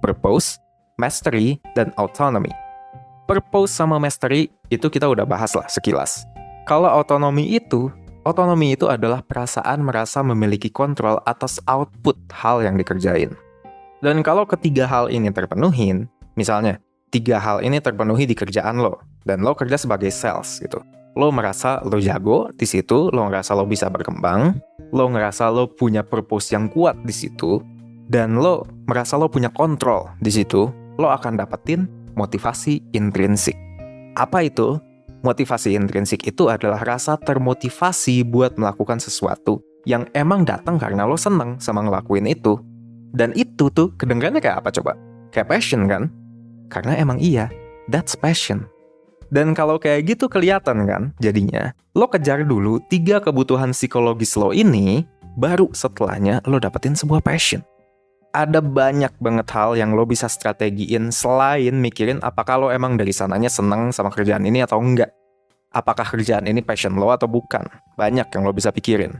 Purpose, 0.04 0.60
mastery, 1.00 1.56
dan 1.72 1.96
autonomy. 1.96 2.52
Purpose 3.24 3.72
sama 3.72 3.96
mastery 3.96 4.52
itu 4.68 4.84
kita 4.92 5.08
udah 5.08 5.24
bahas 5.24 5.56
lah 5.56 5.64
sekilas. 5.64 6.28
Kalau 6.68 6.92
autonomy 6.92 7.56
itu, 7.56 7.88
autonomy 8.28 8.76
itu 8.76 8.84
adalah 8.84 9.24
perasaan 9.24 9.80
merasa 9.80 10.20
memiliki 10.20 10.68
kontrol 10.68 11.24
atas 11.24 11.64
output 11.64 12.20
hal 12.36 12.60
yang 12.60 12.76
dikerjain. 12.76 13.32
Dan 14.04 14.20
kalau 14.20 14.44
ketiga 14.44 14.84
hal 14.84 15.08
ini 15.08 15.32
terpenuhin, 15.32 16.04
misalnya, 16.36 16.76
tiga 17.08 17.40
hal 17.40 17.64
ini 17.64 17.80
terpenuhi 17.80 18.28
di 18.28 18.36
kerjaan 18.36 18.76
lo, 18.76 19.00
dan 19.24 19.40
lo 19.40 19.56
kerja 19.56 19.80
sebagai 19.80 20.12
sales 20.12 20.60
gitu 20.60 20.84
lo 21.16 21.32
merasa 21.32 21.80
lo 21.86 21.96
jago 22.02 22.50
di 22.56 22.66
situ, 22.68 23.08
lo 23.08 23.20
ngerasa 23.28 23.56
lo 23.56 23.64
bisa 23.64 23.88
berkembang, 23.88 24.58
lo 24.92 25.04
ngerasa 25.08 25.48
lo 25.48 25.70
punya 25.70 26.04
purpose 26.04 26.52
yang 26.52 26.68
kuat 26.68 26.98
di 27.04 27.14
situ, 27.14 27.62
dan 28.08 28.40
lo 28.40 28.64
merasa 28.88 29.20
lo 29.20 29.28
punya 29.28 29.52
kontrol 29.52 30.08
di 30.20 30.32
situ, 30.32 30.68
lo 30.98 31.08
akan 31.12 31.38
dapetin 31.38 31.86
motivasi 32.16 32.82
intrinsik. 32.96 33.54
Apa 34.18 34.42
itu? 34.42 34.80
Motivasi 35.22 35.74
intrinsik 35.74 36.26
itu 36.26 36.46
adalah 36.46 36.78
rasa 36.82 37.18
termotivasi 37.18 38.22
buat 38.22 38.54
melakukan 38.54 39.02
sesuatu 39.02 39.58
yang 39.82 40.06
emang 40.14 40.46
datang 40.46 40.78
karena 40.78 41.06
lo 41.06 41.18
seneng 41.18 41.58
sama 41.58 41.82
ngelakuin 41.82 42.26
itu. 42.26 42.58
Dan 43.10 43.34
itu 43.34 43.66
tuh 43.72 43.90
kedengarannya 43.98 44.38
kayak 44.38 44.62
apa 44.62 44.70
coba? 44.70 44.92
Kayak 45.34 45.48
passion 45.50 45.90
kan? 45.90 46.12
Karena 46.70 46.94
emang 47.00 47.18
iya, 47.18 47.50
that's 47.90 48.14
passion. 48.14 48.68
Dan 49.28 49.52
kalau 49.52 49.76
kayak 49.76 50.16
gitu 50.16 50.26
kelihatan 50.26 50.88
kan 50.88 51.02
jadinya, 51.20 51.76
lo 51.92 52.08
kejar 52.08 52.48
dulu 52.48 52.80
tiga 52.88 53.20
kebutuhan 53.20 53.76
psikologis 53.76 54.32
lo 54.40 54.56
ini, 54.56 55.04
baru 55.36 55.68
setelahnya 55.70 56.40
lo 56.48 56.56
dapetin 56.56 56.96
sebuah 56.96 57.20
passion. 57.20 57.60
Ada 58.32 58.60
banyak 58.60 59.16
banget 59.20 59.48
hal 59.52 59.76
yang 59.76 59.96
lo 59.96 60.04
bisa 60.04 60.28
strategiin 60.28 61.08
selain 61.12 61.76
mikirin 61.76 62.20
apakah 62.20 62.60
lo 62.60 62.68
emang 62.68 62.96
dari 62.96 63.12
sananya 63.12 63.48
seneng 63.48 63.92
sama 63.92 64.12
kerjaan 64.12 64.44
ini 64.44 64.64
atau 64.64 64.80
enggak. 64.80 65.12
Apakah 65.72 66.08
kerjaan 66.08 66.48
ini 66.48 66.64
passion 66.64 66.96
lo 66.96 67.12
atau 67.12 67.28
bukan? 67.28 67.64
Banyak 68.00 68.32
yang 68.32 68.42
lo 68.44 68.52
bisa 68.56 68.72
pikirin. 68.72 69.16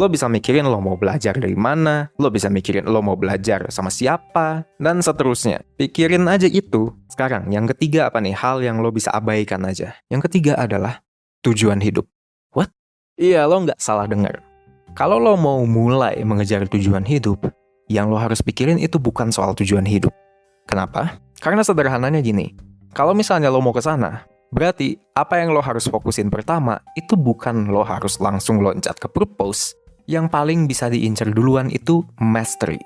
Lo 0.00 0.08
bisa 0.08 0.28
mikirin 0.28 0.64
lo 0.64 0.80
mau 0.80 0.96
belajar 0.96 1.36
dari 1.36 1.56
mana, 1.56 2.08
lo 2.16 2.28
bisa 2.32 2.48
mikirin 2.52 2.88
lo 2.88 3.00
mau 3.00 3.16
belajar 3.16 3.68
sama 3.68 3.88
siapa, 3.92 4.64
dan 4.80 5.00
seterusnya. 5.00 5.64
Pikirin 5.76 6.24
aja 6.28 6.48
itu. 6.48 6.92
Sekarang, 7.08 7.48
yang 7.52 7.68
ketiga 7.68 8.08
apa 8.08 8.20
nih? 8.20 8.32
Hal 8.32 8.64
yang 8.64 8.80
lo 8.80 8.92
bisa 8.92 9.12
abaikan 9.12 9.64
aja. 9.64 9.96
Yang 10.08 10.28
ketiga 10.28 10.56
adalah 10.56 11.04
tujuan 11.44 11.80
hidup. 11.80 12.08
What? 12.52 12.72
Iya, 13.20 13.44
lo 13.48 13.64
nggak 13.64 13.80
salah 13.80 14.08
dengar. 14.08 14.40
Kalau 14.96 15.20
lo 15.20 15.36
mau 15.36 15.64
mulai 15.64 16.20
mengejar 16.24 16.64
tujuan 16.68 17.04
hidup, 17.04 17.48
yang 17.88 18.08
lo 18.08 18.16
harus 18.16 18.40
pikirin 18.40 18.78
itu 18.78 18.96
bukan 18.96 19.34
soal 19.34 19.52
tujuan 19.58 19.84
hidup. 19.84 20.12
Kenapa? 20.68 21.18
Karena 21.40 21.64
sederhananya 21.64 22.22
gini, 22.22 22.52
kalau 22.92 23.14
misalnya 23.16 23.50
lo 23.50 23.58
mau 23.58 23.74
ke 23.74 23.82
sana, 23.82 24.26
berarti 24.50 24.98
apa 25.14 25.38
yang 25.38 25.54
lo 25.54 25.62
harus 25.62 25.86
fokusin 25.86 26.30
pertama 26.30 26.78
itu 26.98 27.14
bukan 27.14 27.70
lo 27.70 27.86
harus 27.86 28.18
langsung 28.18 28.62
loncat 28.62 28.98
ke 28.98 29.08
purpose, 29.10 29.74
yang 30.10 30.26
paling 30.26 30.66
bisa 30.66 30.90
diincar 30.90 31.30
duluan 31.30 31.70
itu 31.70 32.02
mastery. 32.18 32.78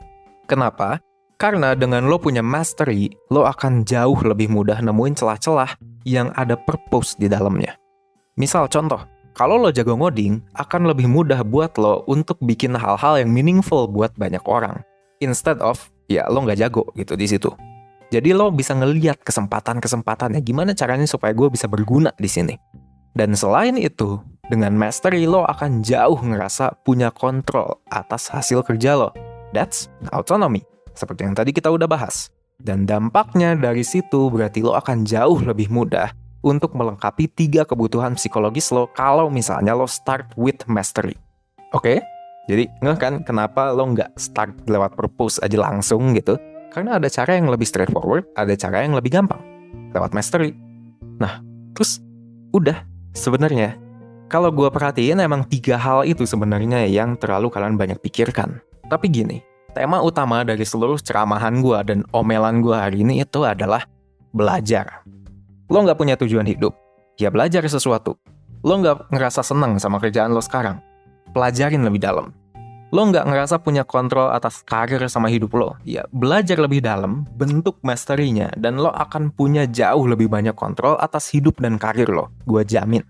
Kenapa? 0.45 1.01
Karena 1.41 1.75
dengan 1.75 2.07
lo 2.07 2.21
punya 2.21 2.45
mastery, 2.45 3.11
lo 3.33 3.49
akan 3.49 3.83
jauh 3.83 4.17
lebih 4.23 4.53
mudah 4.53 4.79
nemuin 4.79 5.19
celah-celah 5.19 5.75
yang 6.07 6.31
ada 6.39 6.55
purpose 6.55 7.19
di 7.19 7.27
dalamnya. 7.27 7.75
Misal 8.39 8.71
contoh, 8.71 9.03
kalau 9.35 9.59
lo 9.59 9.75
jago 9.75 9.99
ngoding, 9.99 10.39
akan 10.55 10.87
lebih 10.87 11.11
mudah 11.11 11.43
buat 11.43 11.75
lo 11.75 12.07
untuk 12.07 12.39
bikin 12.39 12.79
hal-hal 12.79 13.19
yang 13.19 13.35
meaningful 13.35 13.91
buat 13.91 14.15
banyak 14.15 14.43
orang. 14.47 14.79
Instead 15.19 15.59
of, 15.59 15.91
ya 16.07 16.29
lo 16.31 16.47
nggak 16.47 16.61
jago 16.63 16.87
gitu 16.95 17.19
di 17.19 17.27
situ. 17.27 17.51
Jadi 18.15 18.31
lo 18.31 18.55
bisa 18.55 18.79
ngeliat 18.79 19.27
kesempatan-kesempatannya 19.27 20.39
gimana 20.47 20.71
caranya 20.71 21.03
supaya 21.03 21.35
gue 21.35 21.51
bisa 21.51 21.67
berguna 21.67 22.15
di 22.15 22.31
sini. 22.31 22.55
Dan 23.11 23.35
selain 23.35 23.75
itu, 23.75 24.23
dengan 24.47 24.71
mastery 24.79 25.27
lo 25.27 25.43
akan 25.43 25.83
jauh 25.83 26.23
ngerasa 26.23 26.79
punya 26.87 27.11
kontrol 27.11 27.83
atas 27.91 28.31
hasil 28.31 28.63
kerja 28.63 28.95
lo. 28.95 29.11
That's 29.51 29.91
autonomy, 30.15 30.63
seperti 30.95 31.27
yang 31.27 31.35
tadi 31.35 31.51
kita 31.51 31.75
udah 31.75 31.91
bahas. 31.91 32.31
Dan 32.55 32.87
dampaknya 32.87 33.59
dari 33.59 33.83
situ 33.83 34.31
berarti 34.31 34.63
lo 34.63 34.79
akan 34.79 35.03
jauh 35.03 35.43
lebih 35.43 35.75
mudah 35.75 36.15
untuk 36.47 36.71
melengkapi 36.79 37.27
tiga 37.35 37.67
kebutuhan 37.67 38.15
psikologis 38.15 38.71
lo 38.71 38.87
kalau 38.95 39.27
misalnya 39.27 39.75
lo 39.75 39.91
start 39.91 40.39
with 40.39 40.63
mastery. 40.71 41.19
Oke? 41.75 41.99
Jadi 42.47 42.71
nggak 42.79 42.99
kan 43.03 43.15
kenapa 43.27 43.75
lo 43.75 43.91
nggak 43.91 44.15
start 44.23 44.71
lewat 44.71 44.95
purpose 44.95 45.43
aja 45.43 45.59
langsung 45.59 46.15
gitu? 46.15 46.39
Karena 46.75 46.99
ada 46.99 47.07
cara 47.07 47.39
yang 47.39 47.47
lebih 47.47 47.71
straightforward, 47.71 48.27
ada 48.35 48.51
cara 48.59 48.83
yang 48.83 48.99
lebih 48.99 49.15
gampang. 49.15 49.39
Lewat 49.95 50.11
mastery. 50.11 50.59
Nah, 51.23 51.39
terus 51.71 52.03
udah 52.51 52.83
sebenarnya 53.15 53.79
kalau 54.27 54.51
gue 54.51 54.67
perhatiin 54.67 55.23
emang 55.23 55.47
tiga 55.47 55.79
hal 55.79 56.03
itu 56.03 56.27
sebenarnya 56.27 56.91
yang 56.91 57.15
terlalu 57.15 57.47
kalian 57.47 57.79
banyak 57.79 58.03
pikirkan. 58.03 58.59
Tapi 58.91 59.07
gini, 59.07 59.39
tema 59.71 60.03
utama 60.03 60.43
dari 60.43 60.67
seluruh 60.67 60.99
ceramahan 60.99 61.63
gue 61.63 61.79
dan 61.87 61.99
omelan 62.11 62.59
gue 62.59 62.75
hari 62.75 63.07
ini 63.07 63.23
itu 63.23 63.47
adalah 63.47 63.87
belajar. 64.35 65.07
Lo 65.71 65.79
nggak 65.79 65.95
punya 65.95 66.19
tujuan 66.19 66.45
hidup, 66.51 66.75
ya 67.15 67.31
belajar 67.31 67.63
sesuatu. 67.71 68.19
Lo 68.67 68.75
nggak 68.83 69.15
ngerasa 69.15 69.47
senang 69.47 69.79
sama 69.79 70.03
kerjaan 70.03 70.35
lo 70.35 70.43
sekarang, 70.43 70.83
pelajarin 71.31 71.87
lebih 71.87 72.03
dalam. 72.03 72.35
Lo 72.93 73.09
nggak 73.09 73.25
ngerasa 73.25 73.63
punya 73.65 73.87
kontrol 73.87 74.29
atas 74.29 74.61
karir 74.67 75.01
sama 75.09 75.33
hidup 75.33 75.57
lo, 75.57 75.81
ya 75.87 76.05
belajar 76.13 76.61
lebih 76.61 76.85
dalam, 76.85 77.25
bentuk 77.39 77.81
mastery-nya, 77.81 78.53
dan 78.61 78.77
lo 78.77 78.93
akan 78.93 79.33
punya 79.33 79.65
jauh 79.65 80.05
lebih 80.05 80.29
banyak 80.29 80.53
kontrol 80.53 81.01
atas 81.01 81.33
hidup 81.33 81.57
dan 81.63 81.81
karir 81.81 82.11
lo, 82.13 82.31
gue 82.45 82.63
jamin. 82.63 83.03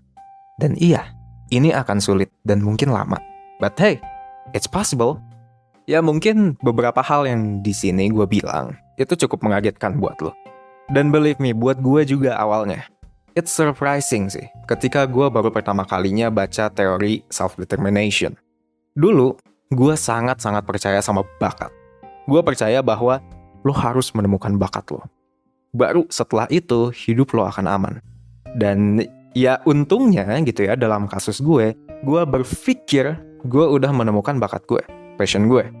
Dan 0.55 0.79
iya, 0.79 1.11
ini 1.51 1.75
akan 1.75 1.99
sulit 1.99 2.31
dan 2.47 2.63
mungkin 2.63 2.95
lama. 2.95 3.19
But 3.59 3.75
hey, 3.75 3.99
it's 4.55 4.69
possible. 4.69 5.19
Ya 5.85 6.01
mungkin 6.01 6.57
beberapa 6.65 7.03
hal 7.03 7.29
yang 7.29 7.61
di 7.61 7.75
sini 7.75 8.09
gue 8.09 8.25
bilang 8.25 8.73
itu 8.97 9.13
cukup 9.27 9.43
mengagetkan 9.45 9.99
buat 9.99 10.17
lo. 10.23 10.33
Dan 10.89 11.09
believe 11.09 11.37
me, 11.41 11.53
buat 11.53 11.81
gue 11.81 12.05
juga 12.05 12.37
awalnya. 12.37 12.85
It's 13.35 13.51
surprising 13.51 14.31
sih, 14.31 14.47
ketika 14.63 15.03
gue 15.03 15.27
baru 15.27 15.51
pertama 15.51 15.83
kalinya 15.83 16.31
baca 16.31 16.71
teori 16.71 17.25
self-determination. 17.27 18.39
Dulu, 18.95 19.35
gue 19.73 19.93
sangat-sangat 19.97 20.65
percaya 20.65 20.99
sama 21.01 21.25
bakat. 21.41 21.73
Gue 22.25 22.41
percaya 22.41 22.81
bahwa 22.81 23.21
lo 23.65 23.73
harus 23.73 24.13
menemukan 24.13 24.53
bakat 24.57 24.85
lo. 24.93 25.05
Baru 25.73 26.05
setelah 26.09 26.45
itu, 26.53 26.93
hidup 26.93 27.33
lo 27.33 27.49
akan 27.49 27.65
aman. 27.65 27.93
Dan 28.55 29.03
ya 29.35 29.59
untungnya 29.67 30.25
gitu 30.45 30.65
ya 30.65 30.77
dalam 30.77 31.09
kasus 31.09 31.41
gue, 31.41 31.75
gue 32.05 32.21
berpikir 32.23 33.17
gue 33.45 33.65
udah 33.65 33.91
menemukan 33.93 34.37
bakat 34.41 34.63
gue 34.65 34.81
passion 35.15 35.47
gue, 35.47 35.71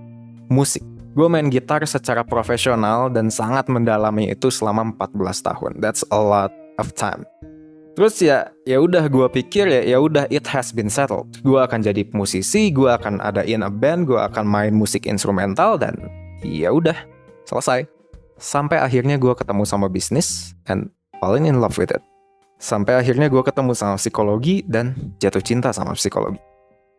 musik. 0.47 0.81
Gue 1.15 1.31
main 1.31 1.47
gitar 1.47 1.79
secara 1.87 2.27
profesional 2.27 3.07
dan 3.07 3.31
sangat 3.31 3.71
mendalami 3.71 4.35
itu 4.35 4.51
selama 4.51 4.91
14 4.99 5.47
tahun. 5.47 5.71
That's 5.79 6.03
a 6.11 6.19
lot 6.19 6.51
of 6.75 6.91
time. 6.91 7.23
Terus 7.95 8.19
ya, 8.19 8.51
ya 8.67 8.83
udah 8.83 9.07
gue 9.07 9.23
pikir 9.31 9.71
ya, 9.71 9.95
ya 9.95 9.97
udah 10.03 10.27
it 10.27 10.43
has 10.51 10.75
been 10.75 10.91
settled. 10.91 11.31
Gue 11.47 11.63
akan 11.63 11.79
jadi 11.79 12.03
musisi, 12.11 12.67
gue 12.67 12.91
akan 12.91 13.23
ada 13.23 13.47
in 13.47 13.63
a 13.63 13.71
band, 13.71 14.03
gue 14.03 14.19
akan 14.19 14.43
main 14.43 14.75
musik 14.75 15.07
instrumental 15.07 15.79
dan 15.79 15.95
ya 16.43 16.75
udah 16.75 16.95
selesai. 17.47 17.87
Sampai 18.35 18.83
akhirnya 18.83 19.15
gue 19.15 19.31
ketemu 19.31 19.63
sama 19.63 19.87
bisnis 19.87 20.51
and 20.67 20.91
falling 21.23 21.47
in 21.47 21.63
love 21.63 21.79
with 21.79 21.95
it. 21.95 22.03
Sampai 22.59 22.99
akhirnya 22.99 23.31
gue 23.31 23.39
ketemu 23.39 23.71
sama 23.71 23.95
psikologi 23.95 24.67
dan 24.67 25.15
jatuh 25.23 25.39
cinta 25.39 25.71
sama 25.71 25.95
psikologi. 25.95 26.43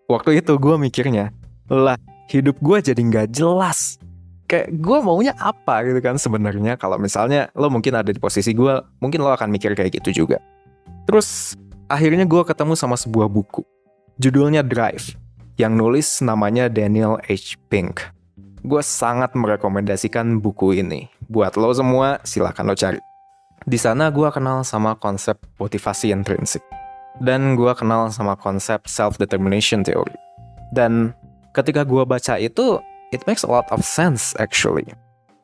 Waktu 0.09 0.41
itu 0.41 0.57
gue 0.57 0.81
mikirnya, 0.81 1.29
lah 1.69 2.01
hidup 2.33 2.57
gue 2.65 2.81
jadi 2.81 2.97
nggak 2.97 3.37
jelas 3.37 4.01
kayak 4.47 4.71
gue 4.79 4.99
maunya 5.03 5.35
apa 5.43 5.83
gitu 5.83 5.99
kan 5.99 6.17
sebenarnya 6.17 6.79
kalau 6.79 6.97
misalnya 6.97 7.51
lo 7.59 7.67
mungkin 7.67 7.99
ada 7.99 8.15
di 8.15 8.19
posisi 8.23 8.55
gue 8.55 8.79
mungkin 9.03 9.19
lo 9.19 9.35
akan 9.35 9.51
mikir 9.51 9.75
kayak 9.75 9.99
gitu 9.99 10.23
juga 10.23 10.39
terus 11.07 11.55
akhirnya 11.87 12.27
gue 12.27 12.43
ketemu 12.43 12.75
sama 12.75 12.99
sebuah 12.99 13.31
buku. 13.31 13.63
Judulnya 14.21 14.61
Drive 14.67 15.17
yang 15.57 15.77
nulis 15.79 16.21
namanya 16.21 16.69
Daniel 16.69 17.17
H. 17.25 17.57
Pink. 17.73 18.05
Gue 18.67 18.83
sangat 18.83 19.33
merekomendasikan 19.39 20.43
buku 20.43 20.77
ini. 20.77 21.09
Buat 21.31 21.57
lo 21.57 21.71
semua 21.73 22.19
silahkan 22.27 22.67
lo 22.67 22.75
cari. 22.75 23.01
Di 23.67 23.79
sana 23.79 24.11
gue 24.11 24.29
kenal 24.35 24.67
sama 24.67 24.99
konsep 24.99 25.39
motivasi 25.57 26.13
intrinsik. 26.13 26.63
Dan 27.23 27.57
gue 27.57 27.73
kenal 27.73 28.13
sama 28.13 28.37
konsep 28.37 28.85
self 28.85 29.17
determination 29.17 29.81
theory. 29.87 30.13
Dan 30.75 31.17
ketika 31.57 31.87
gue 31.87 32.05
baca 32.05 32.37
itu 32.37 32.83
it 33.15 33.25
makes 33.25 33.47
a 33.47 33.51
lot 33.51 33.65
of 33.73 33.81
sense 33.87 34.37
actually. 34.37 34.85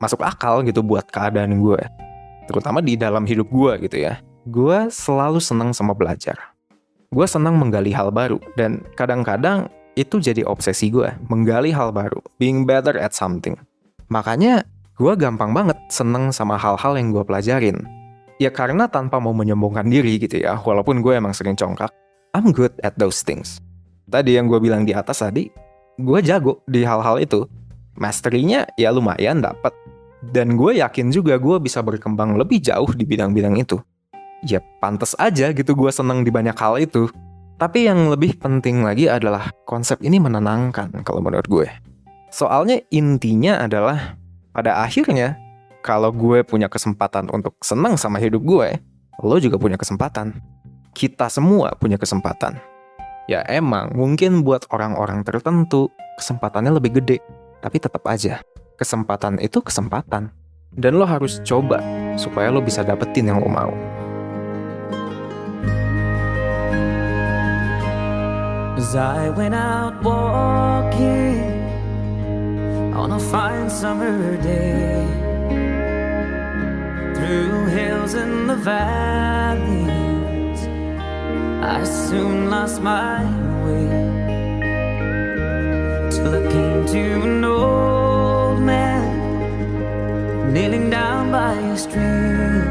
Masuk 0.03 0.19
akal 0.21 0.67
gitu 0.67 0.83
buat 0.83 1.07
keadaan 1.09 1.63
gue 1.63 1.81
terutama 2.51 2.83
di 2.83 2.99
dalam 2.99 3.23
hidup 3.25 3.49
gue 3.51 3.73
gitu 3.89 4.03
ya 4.03 4.19
gue 4.49 4.91
selalu 4.91 5.39
senang 5.39 5.71
sama 5.77 5.95
belajar 5.95 6.39
gue 7.13 7.27
senang 7.29 7.59
menggali 7.61 7.93
hal 7.93 8.11
baru 8.11 8.41
dan 8.59 8.83
kadang-kadang 8.97 9.69
itu 9.95 10.19
jadi 10.19 10.43
obsesi 10.49 10.89
gue 10.89 11.13
menggali 11.29 11.71
hal 11.71 11.93
baru 11.93 12.19
being 12.41 12.65
better 12.65 12.97
at 12.97 13.13
something 13.13 13.55
makanya 14.09 14.65
gue 14.97 15.13
gampang 15.15 15.53
banget 15.53 15.77
seneng 15.93 16.33
sama 16.33 16.57
hal-hal 16.57 16.97
yang 16.97 17.13
gue 17.13 17.25
pelajarin 17.25 17.79
ya 18.41 18.49
karena 18.49 18.89
tanpa 18.89 19.21
mau 19.21 19.37
menyombongkan 19.37 19.87
diri 19.87 20.17
gitu 20.19 20.41
ya 20.41 20.57
walaupun 20.59 21.05
gue 21.05 21.15
emang 21.15 21.37
sering 21.37 21.55
congkak 21.55 21.93
I'm 22.33 22.51
good 22.51 22.73
at 22.81 22.97
those 22.97 23.21
things 23.21 23.61
tadi 24.09 24.41
yang 24.41 24.49
gue 24.49 24.59
bilang 24.59 24.89
di 24.89 24.97
atas 24.97 25.21
tadi 25.21 25.53
gue 26.01 26.21
jago 26.25 26.65
di 26.65 26.83
hal-hal 26.83 27.21
itu. 27.21 27.45
Mastery-nya 27.93 28.65
ya 28.81 28.89
lumayan 28.89 29.45
dapat. 29.45 29.73
Dan 30.23 30.55
gue 30.57 30.79
yakin 30.81 31.11
juga 31.13 31.37
gue 31.37 31.59
bisa 31.61 31.83
berkembang 31.83 32.39
lebih 32.39 32.63
jauh 32.63 32.89
di 32.95 33.05
bidang-bidang 33.05 33.59
itu. 33.59 33.77
Ya 34.43 34.59
pantas 34.83 35.15
aja 35.23 35.55
gitu 35.55 35.79
gue 35.79 35.91
seneng 35.95 36.27
di 36.27 36.31
banyak 36.35 36.59
hal 36.59 36.83
itu. 36.83 37.07
Tapi 37.63 37.87
yang 37.87 38.11
lebih 38.11 38.43
penting 38.43 38.83
lagi 38.83 39.07
adalah 39.07 39.55
konsep 39.71 40.03
ini 40.03 40.19
menenangkan 40.19 40.91
kalau 41.07 41.23
menurut 41.23 41.47
gue. 41.47 41.69
Soalnya 42.35 42.83
intinya 42.91 43.63
adalah 43.63 44.19
pada 44.51 44.83
akhirnya 44.83 45.39
kalau 45.87 46.11
gue 46.11 46.43
punya 46.43 46.67
kesempatan 46.67 47.31
untuk 47.31 47.55
senang 47.63 47.95
sama 47.95 48.19
hidup 48.19 48.43
gue, 48.43 48.83
lo 49.23 49.37
juga 49.39 49.63
punya 49.63 49.79
kesempatan. 49.79 50.43
Kita 50.91 51.31
semua 51.31 51.79
punya 51.79 52.01
kesempatan. 52.01 52.59
Ya 53.31 53.47
emang 53.47 53.95
mungkin 53.95 54.43
buat 54.43 54.67
orang-orang 54.75 55.23
tertentu 55.23 55.87
kesempatannya 56.19 56.75
lebih 56.75 56.99
gede, 56.99 57.23
tapi 57.63 57.79
tetap 57.79 58.03
aja 58.11 58.43
kesempatan 58.75 59.39
itu 59.39 59.63
kesempatan. 59.63 60.35
Dan 60.73 60.99
lo 60.99 61.07
harus 61.07 61.39
coba 61.45 61.79
supaya 62.19 62.51
lo 62.51 62.59
bisa 62.59 62.83
dapetin 62.83 63.29
yang 63.29 63.39
lo 63.39 63.47
mau. 63.47 64.02
As 68.83 68.97
I 68.97 69.31
went 69.31 69.55
out 69.55 70.03
walking 70.03 71.39
on 72.93 73.13
a 73.13 73.21
fine 73.21 73.71
summer 73.71 74.37
day 74.43 75.07
Through 77.15 77.67
hills 77.67 78.15
and 78.15 78.51
the 78.51 78.57
valley 78.57 79.87
I 81.63 81.85
soon 81.85 82.51
lost 82.51 82.83
my 82.83 83.23
way 83.65 83.87
till 86.11 86.35
I 86.35 86.43
came 86.51 86.85
to 86.95 87.05
an 87.29 87.45
old 87.45 88.61
man 88.63 89.07
kneeling 90.53 90.91
down 90.91 91.31
by 91.31 91.53
a 91.55 91.79
stream, 91.79 92.65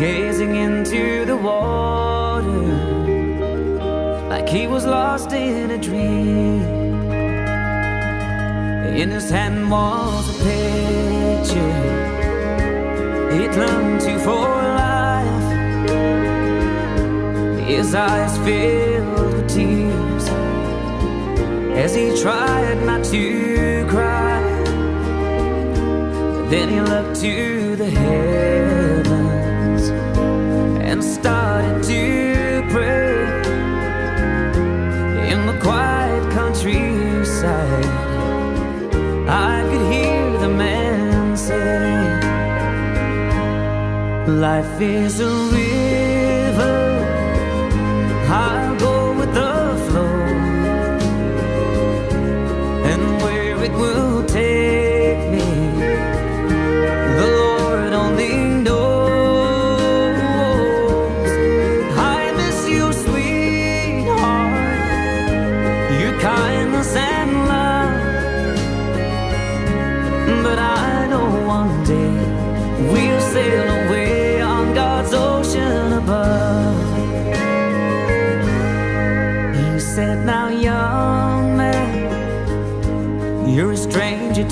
gazing 0.00 0.56
into 0.56 1.26
the 1.26 1.36
water 1.36 2.77
like 4.48 4.56
he 4.56 4.66
was 4.66 4.86
lost 4.86 5.32
in 5.32 5.70
a 5.70 5.78
dream. 5.78 6.62
In 8.96 9.10
his 9.10 9.30
hand 9.30 9.70
was 9.70 10.28
a 10.30 10.32
picture 10.44 11.84
he 13.32 13.46
clung 13.48 13.98
to 13.98 14.18
for 14.20 14.48
life. 14.84 15.48
his 17.66 17.94
eyes 17.94 18.38
filled 18.38 19.34
with 19.34 19.48
tears 19.48 20.28
as 21.84 21.94
he 21.94 22.06
tried 22.22 22.82
not 22.86 23.04
to 23.04 23.86
cry. 23.90 24.42
Then 26.50 26.68
he 26.70 26.80
looked 26.80 27.20
to 27.20 27.76
the 27.76 27.90
heavens 27.90 29.82
and 30.88 31.04
started 31.04 31.82
to 31.84 32.64
pray 32.70 33.07
in 35.32 35.46
the 35.46 35.58
quiet 35.60 36.24
countryside. 36.32 37.84
I 39.28 39.62
could 39.70 39.92
hear 39.92 40.38
the 40.38 40.48
man 40.48 41.36
say, 41.36 41.88
Life 44.26 44.80
is 44.80 45.20
a 45.20 45.30
river 45.52 45.67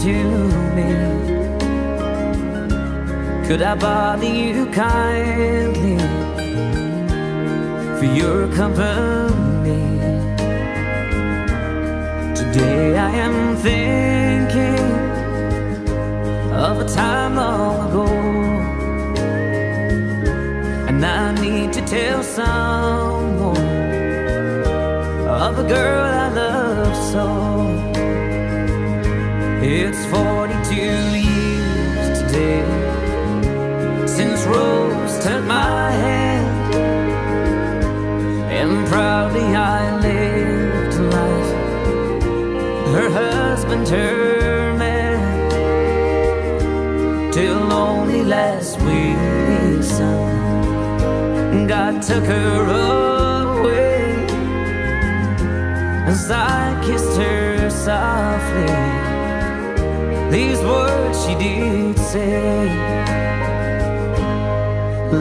to 0.06 0.12
me. 0.76 0.88
Could 3.46 3.62
I 3.62 3.74
bother 3.74 4.24
you 4.24 4.66
kindly 4.66 5.98
for 7.98 8.08
your 8.20 8.46
company? 8.60 9.84
Today 12.40 12.96
I 12.96 13.10
am 13.26 13.56
thinking 13.66 14.90
of 16.66 16.74
a 16.84 16.88
time 17.02 17.34
long 17.34 17.88
ago, 17.88 18.06
and 20.88 21.04
I 21.04 21.34
need 21.44 21.72
to 21.72 21.82
tell 21.84 22.22
someone 22.22 23.56
of 25.46 25.58
a 25.58 25.66
girl 25.74 26.05
Took 35.26 35.44
my 35.44 35.90
hand, 35.90 36.74
and 38.58 38.86
proudly 38.86 39.56
I 39.56 39.98
lived 39.98 40.94
life. 41.16 41.52
Her 42.94 43.10
husband, 43.10 43.88
her 43.88 44.72
man, 44.78 45.50
till 47.32 47.72
only 47.72 48.22
last 48.22 48.78
week, 48.82 49.82
son, 49.82 51.66
God 51.66 52.00
took 52.02 52.24
her 52.24 52.62
away 53.58 54.26
as 56.06 56.30
I 56.30 56.80
kissed 56.86 57.16
her 57.18 57.68
softly. 57.68 58.70
These 60.30 60.60
words 60.60 61.26
she 61.26 61.34
did 61.34 61.98
say 61.98 63.25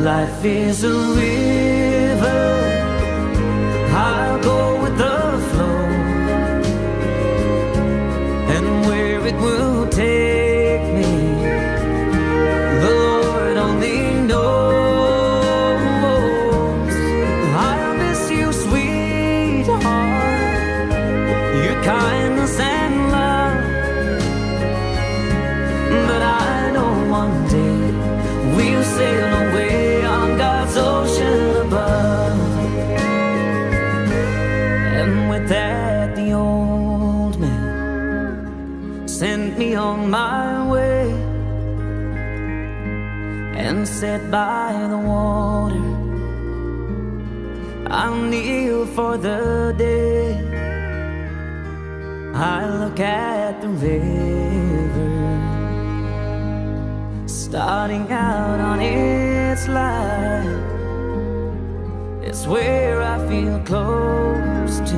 Life 0.04 0.46
is 0.46 0.84
a 0.84 0.92
river 1.16 1.75
sent 39.20 39.58
me 39.58 39.76
on 39.76 40.10
my 40.10 40.70
way 40.70 41.10
and 43.56 43.88
sat 43.88 44.30
by 44.30 44.74
the 44.90 44.98
water. 44.98 45.88
I'll 47.88 48.22
kneel 48.24 48.86
for 48.88 49.16
the 49.16 49.74
day. 49.78 50.36
I 52.34 52.68
look 52.82 53.00
at 53.00 53.62
the 53.62 53.70
river 53.70 55.14
starting 57.26 58.12
out 58.12 58.60
on 58.60 58.82
its 58.82 59.70
life. 59.70 60.62
It's 62.22 62.46
where 62.46 63.02
I 63.02 63.18
feel 63.30 63.60
close 63.60 64.82
to 64.92 64.98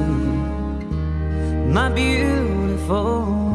my 1.75 1.89
beautiful. 1.89 3.46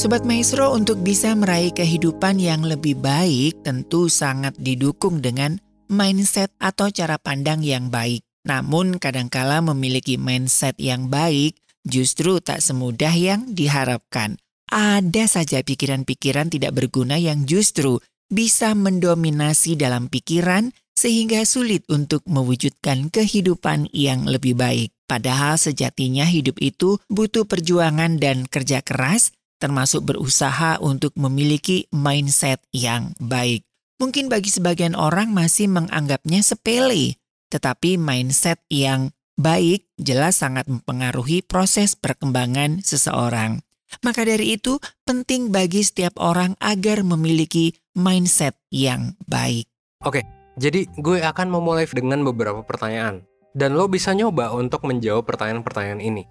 Sobat 0.00 0.24
Maestro 0.24 0.72
untuk 0.72 1.04
bisa 1.04 1.36
meraih 1.36 1.76
kehidupan 1.76 2.40
yang 2.40 2.64
lebih 2.64 2.96
baik 2.96 3.60
tentu 3.60 4.08
sangat 4.08 4.56
didukung 4.56 5.20
dengan 5.20 5.60
mindset 5.92 6.48
atau 6.56 6.88
cara 6.88 7.20
pandang 7.20 7.60
yang 7.60 7.92
baik. 7.92 8.24
Namun 8.48 8.96
kadangkala 8.96 9.60
memiliki 9.60 10.16
mindset 10.16 10.80
yang 10.80 11.12
baik 11.12 11.60
justru 11.84 12.40
tak 12.40 12.64
semudah 12.64 13.12
yang 13.12 13.52
diharapkan. 13.52 14.40
Ada 14.72 15.28
saja 15.28 15.60
pikiran-pikiran 15.60 16.48
tidak 16.48 16.80
berguna 16.80 17.20
yang 17.20 17.44
justru 17.44 18.00
bisa 18.32 18.72
mendominasi 18.72 19.76
dalam 19.76 20.08
pikiran 20.08 20.72
sehingga 20.96 21.44
sulit 21.44 21.84
untuk 21.92 22.24
mewujudkan 22.24 23.12
kehidupan 23.12 23.92
yang 23.92 24.24
lebih 24.24 24.56
baik. 24.56 24.96
Padahal 25.10 25.58
sejatinya 25.58 26.22
hidup 26.22 26.62
itu 26.62 27.02
butuh 27.10 27.42
perjuangan 27.42 28.22
dan 28.22 28.46
kerja 28.46 28.78
keras 28.78 29.34
termasuk 29.58 30.06
berusaha 30.06 30.78
untuk 30.78 31.10
memiliki 31.18 31.90
mindset 31.90 32.62
yang 32.70 33.10
baik. 33.18 33.66
Mungkin 33.98 34.30
bagi 34.30 34.48
sebagian 34.48 34.94
orang 34.94 35.34
masih 35.34 35.66
menganggapnya 35.68 36.40
sepele, 36.40 37.20
tetapi 37.52 37.98
mindset 37.98 38.62
yang 38.70 39.12
baik 39.36 39.84
jelas 40.00 40.40
sangat 40.40 40.64
mempengaruhi 40.70 41.44
proses 41.44 41.98
perkembangan 41.98 42.80
seseorang. 42.80 43.60
Maka 44.06 44.24
dari 44.24 44.56
itu, 44.56 44.80
penting 45.02 45.50
bagi 45.50 45.84
setiap 45.84 46.16
orang 46.16 46.54
agar 46.62 47.02
memiliki 47.04 47.74
mindset 47.98 48.56
yang 48.70 49.18
baik. 49.26 49.66
Oke, 50.06 50.24
jadi 50.56 50.86
gue 50.96 51.20
akan 51.20 51.50
memulai 51.50 51.84
dengan 51.90 52.24
beberapa 52.24 52.62
pertanyaan. 52.64 53.29
Dan 53.50 53.74
lo 53.74 53.90
bisa 53.90 54.14
nyoba 54.14 54.54
untuk 54.54 54.86
menjawab 54.86 55.26
pertanyaan-pertanyaan 55.26 55.98
ini. 55.98 56.22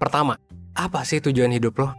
Pertama, 0.00 0.40
apa 0.72 1.04
sih 1.04 1.20
tujuan 1.20 1.52
hidup 1.52 1.76
lo? 1.76 1.92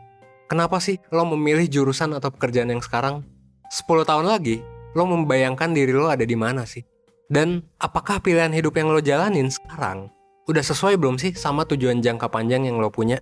Kenapa 0.50 0.82
sih 0.82 0.98
lo 1.14 1.26
memilih 1.30 1.70
jurusan 1.70 2.18
atau 2.18 2.34
pekerjaan 2.34 2.74
yang 2.74 2.82
sekarang? 2.82 3.22
10 3.70 4.06
tahun 4.06 4.26
lagi, 4.26 4.66
lo 4.98 5.06
membayangkan 5.06 5.74
diri 5.74 5.94
lo 5.94 6.10
ada 6.10 6.26
di 6.26 6.34
mana 6.34 6.66
sih? 6.66 6.82
Dan 7.30 7.66
apakah 7.82 8.22
pilihan 8.22 8.54
hidup 8.54 8.78
yang 8.78 8.94
lo 8.94 9.02
jalanin 9.02 9.50
sekarang 9.50 10.14
udah 10.44 10.60
sesuai 10.60 11.00
belum 11.00 11.16
sih 11.16 11.32
sama 11.34 11.64
tujuan 11.64 12.04
jangka 12.04 12.30
panjang 12.30 12.68
yang 12.68 12.78
lo 12.78 12.94
punya? 12.94 13.18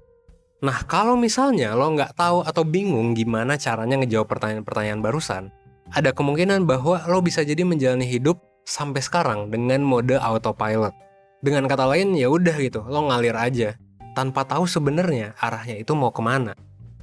Nah, 0.61 0.85
kalau 0.85 1.17
misalnya 1.17 1.73
lo 1.73 1.89
nggak 1.93 2.13
tahu 2.17 2.43
atau 2.45 2.61
bingung 2.61 3.17
gimana 3.17 3.57
caranya 3.57 3.97
ngejawab 4.01 4.29
pertanyaan-pertanyaan 4.29 5.01
barusan, 5.01 5.43
ada 5.91 6.13
kemungkinan 6.13 6.63
bahwa 6.69 7.01
lo 7.09 7.19
bisa 7.19 7.41
jadi 7.41 7.65
menjalani 7.65 8.05
hidup 8.05 8.37
sampai 8.63 9.01
sekarang 9.01 9.49
dengan 9.49 9.81
mode 9.81 10.15
autopilot. 10.15 10.93
Dengan 11.41 11.65
kata 11.65 11.89
lain, 11.89 12.13
ya 12.13 12.29
udah 12.29 12.53
gitu, 12.61 12.85
lo 12.85 13.09
ngalir 13.09 13.33
aja, 13.33 13.73
tanpa 14.13 14.45
tahu 14.45 14.69
sebenarnya 14.69 15.33
arahnya 15.41 15.81
itu 15.81 15.97
mau 15.97 16.13
ke 16.13 16.21
mana. 16.21 16.53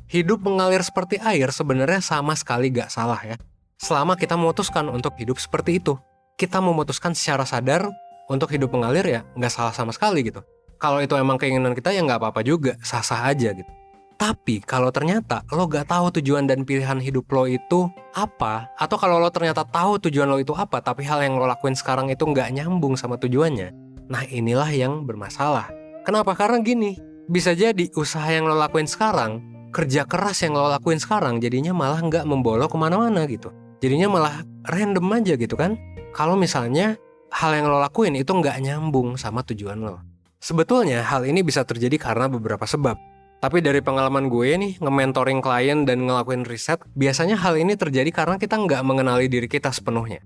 Hidup 0.09 0.47
mengalir 0.47 0.81
seperti 0.81 1.19
air 1.21 1.51
sebenarnya 1.51 2.01
sama 2.01 2.33
sekali 2.39 2.71
gak 2.71 2.89
salah 2.89 3.19
ya. 3.27 3.37
Selama 3.77 4.15
kita 4.15 4.39
memutuskan 4.39 4.89
untuk 4.89 5.19
hidup 5.19 5.37
seperti 5.43 5.83
itu. 5.83 5.99
Kita 6.39 6.63
memutuskan 6.63 7.19
secara 7.19 7.43
sadar 7.43 7.91
untuk 8.31 8.53
hidup 8.55 8.71
mengalir 8.71 9.03
ya 9.03 9.21
nggak 9.35 9.51
salah 9.51 9.75
sama 9.75 9.91
sekali 9.91 10.23
gitu. 10.23 10.45
Kalau 10.79 11.03
itu 11.03 11.19
emang 11.19 11.35
keinginan 11.41 11.75
kita 11.75 11.91
ya 11.91 12.07
nggak 12.07 12.23
apa-apa 12.23 12.47
juga, 12.47 12.79
sah-sah 12.79 13.27
aja 13.27 13.51
gitu. 13.51 13.73
Tapi 14.19 14.63
kalau 14.63 14.91
ternyata 14.91 15.47
lo 15.55 15.71
gak 15.71 15.95
tahu 15.95 16.11
tujuan 16.19 16.51
dan 16.51 16.67
pilihan 16.67 16.99
hidup 16.99 17.31
lo 17.31 17.47
itu 17.47 17.87
apa, 18.15 18.67
atau 18.75 18.99
kalau 18.99 19.23
lo 19.23 19.31
ternyata 19.31 19.63
tahu 19.63 20.03
tujuan 20.03 20.27
lo 20.27 20.43
itu 20.43 20.51
apa, 20.59 20.83
tapi 20.83 21.07
hal 21.07 21.23
yang 21.23 21.39
lo 21.39 21.47
lakuin 21.47 21.79
sekarang 21.79 22.11
itu 22.11 22.27
nggak 22.27 22.51
nyambung 22.51 22.99
sama 22.99 23.15
tujuannya, 23.15 23.71
nah 24.09 24.25
inilah 24.27 24.69
yang 24.73 25.05
bermasalah. 25.05 25.69
Kenapa? 26.03 26.33
Karena 26.35 26.59
gini, 26.65 26.97
bisa 27.29 27.53
jadi 27.53 27.93
usaha 27.95 28.25
yang 28.33 28.49
lo 28.49 28.57
lakuin 28.57 28.89
sekarang 28.89 29.45
kerja 29.69 30.09
keras 30.09 30.41
yang 30.41 30.57
lo 30.57 30.69
lakuin 30.73 30.97
sekarang 30.97 31.45
jadinya 31.45 31.77
malah 31.77 32.01
nggak 32.01 32.25
membawa 32.25 32.65
lo 32.65 32.67
ke 32.73 32.79
mana-mana 32.81 33.29
gitu. 33.29 33.53
Jadinya 33.79 34.09
malah 34.11 34.43
random 34.67 35.07
aja 35.13 35.37
gitu 35.37 35.55
kan. 35.55 35.77
Kalau 36.17 36.35
misalnya 36.35 36.97
hal 37.31 37.53
yang 37.55 37.69
lo 37.69 37.79
lakuin 37.79 38.17
itu 38.17 38.33
nggak 38.33 38.59
nyambung 38.65 39.21
sama 39.21 39.45
tujuan 39.45 39.79
lo. 39.79 40.01
Sebetulnya 40.41 41.05
hal 41.05 41.27
ini 41.27 41.45
bisa 41.45 41.63
terjadi 41.67 41.99
karena 41.99 42.31
beberapa 42.31 42.65
sebab. 42.65 42.97
Tapi 43.39 43.63
dari 43.63 43.79
pengalaman 43.79 44.27
gue 44.27 44.51
nih, 44.59 44.73
nge-mentoring 44.83 45.39
klien 45.39 45.87
dan 45.87 46.03
ngelakuin 46.11 46.43
riset, 46.43 46.83
biasanya 46.99 47.39
hal 47.39 47.55
ini 47.55 47.79
terjadi 47.79 48.11
karena 48.11 48.35
kita 48.35 48.59
nggak 48.59 48.83
mengenali 48.83 49.31
diri 49.31 49.47
kita 49.47 49.71
sepenuhnya. 49.71 50.19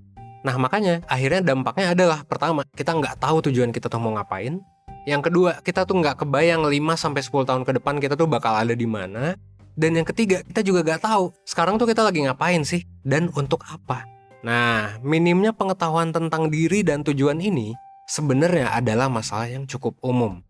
Nah 0.43 0.59
makanya 0.59 1.03
akhirnya 1.07 1.43
dampaknya 1.43 1.95
adalah 1.95 2.27
pertama 2.27 2.67
kita 2.75 2.95
nggak 2.95 3.23
tahu 3.23 3.51
tujuan 3.51 3.71
kita 3.71 3.87
tuh 3.87 4.03
mau 4.03 4.15
ngapain. 4.19 4.59
Yang 5.07 5.31
kedua 5.31 5.59
kita 5.63 5.87
tuh 5.87 5.99
nggak 5.99 6.27
kebayang 6.27 6.63
5 6.67 6.95
sampai 6.99 7.23
10 7.23 7.49
tahun 7.49 7.63
ke 7.67 7.73
depan 7.79 7.99
kita 7.99 8.15
tuh 8.15 8.27
bakal 8.27 8.55
ada 8.55 8.75
di 8.75 8.87
mana. 8.87 9.39
Dan 9.73 9.97
yang 9.97 10.07
ketiga 10.07 10.45
kita 10.45 10.61
juga 10.61 10.85
nggak 10.85 11.03
tahu 11.03 11.33
sekarang 11.47 11.81
tuh 11.81 11.89
kita 11.89 12.05
lagi 12.05 12.23
ngapain 12.27 12.63
sih 12.67 12.85
dan 13.07 13.31
untuk 13.35 13.63
apa. 13.67 14.05
Nah 14.43 14.99
minimnya 15.01 15.55
pengetahuan 15.55 16.11
tentang 16.11 16.51
diri 16.51 16.83
dan 16.83 17.07
tujuan 17.07 17.39
ini 17.39 17.73
sebenarnya 18.11 18.75
adalah 18.75 19.07
masalah 19.07 19.47
yang 19.47 19.65
cukup 19.65 19.97
umum. 20.03 20.43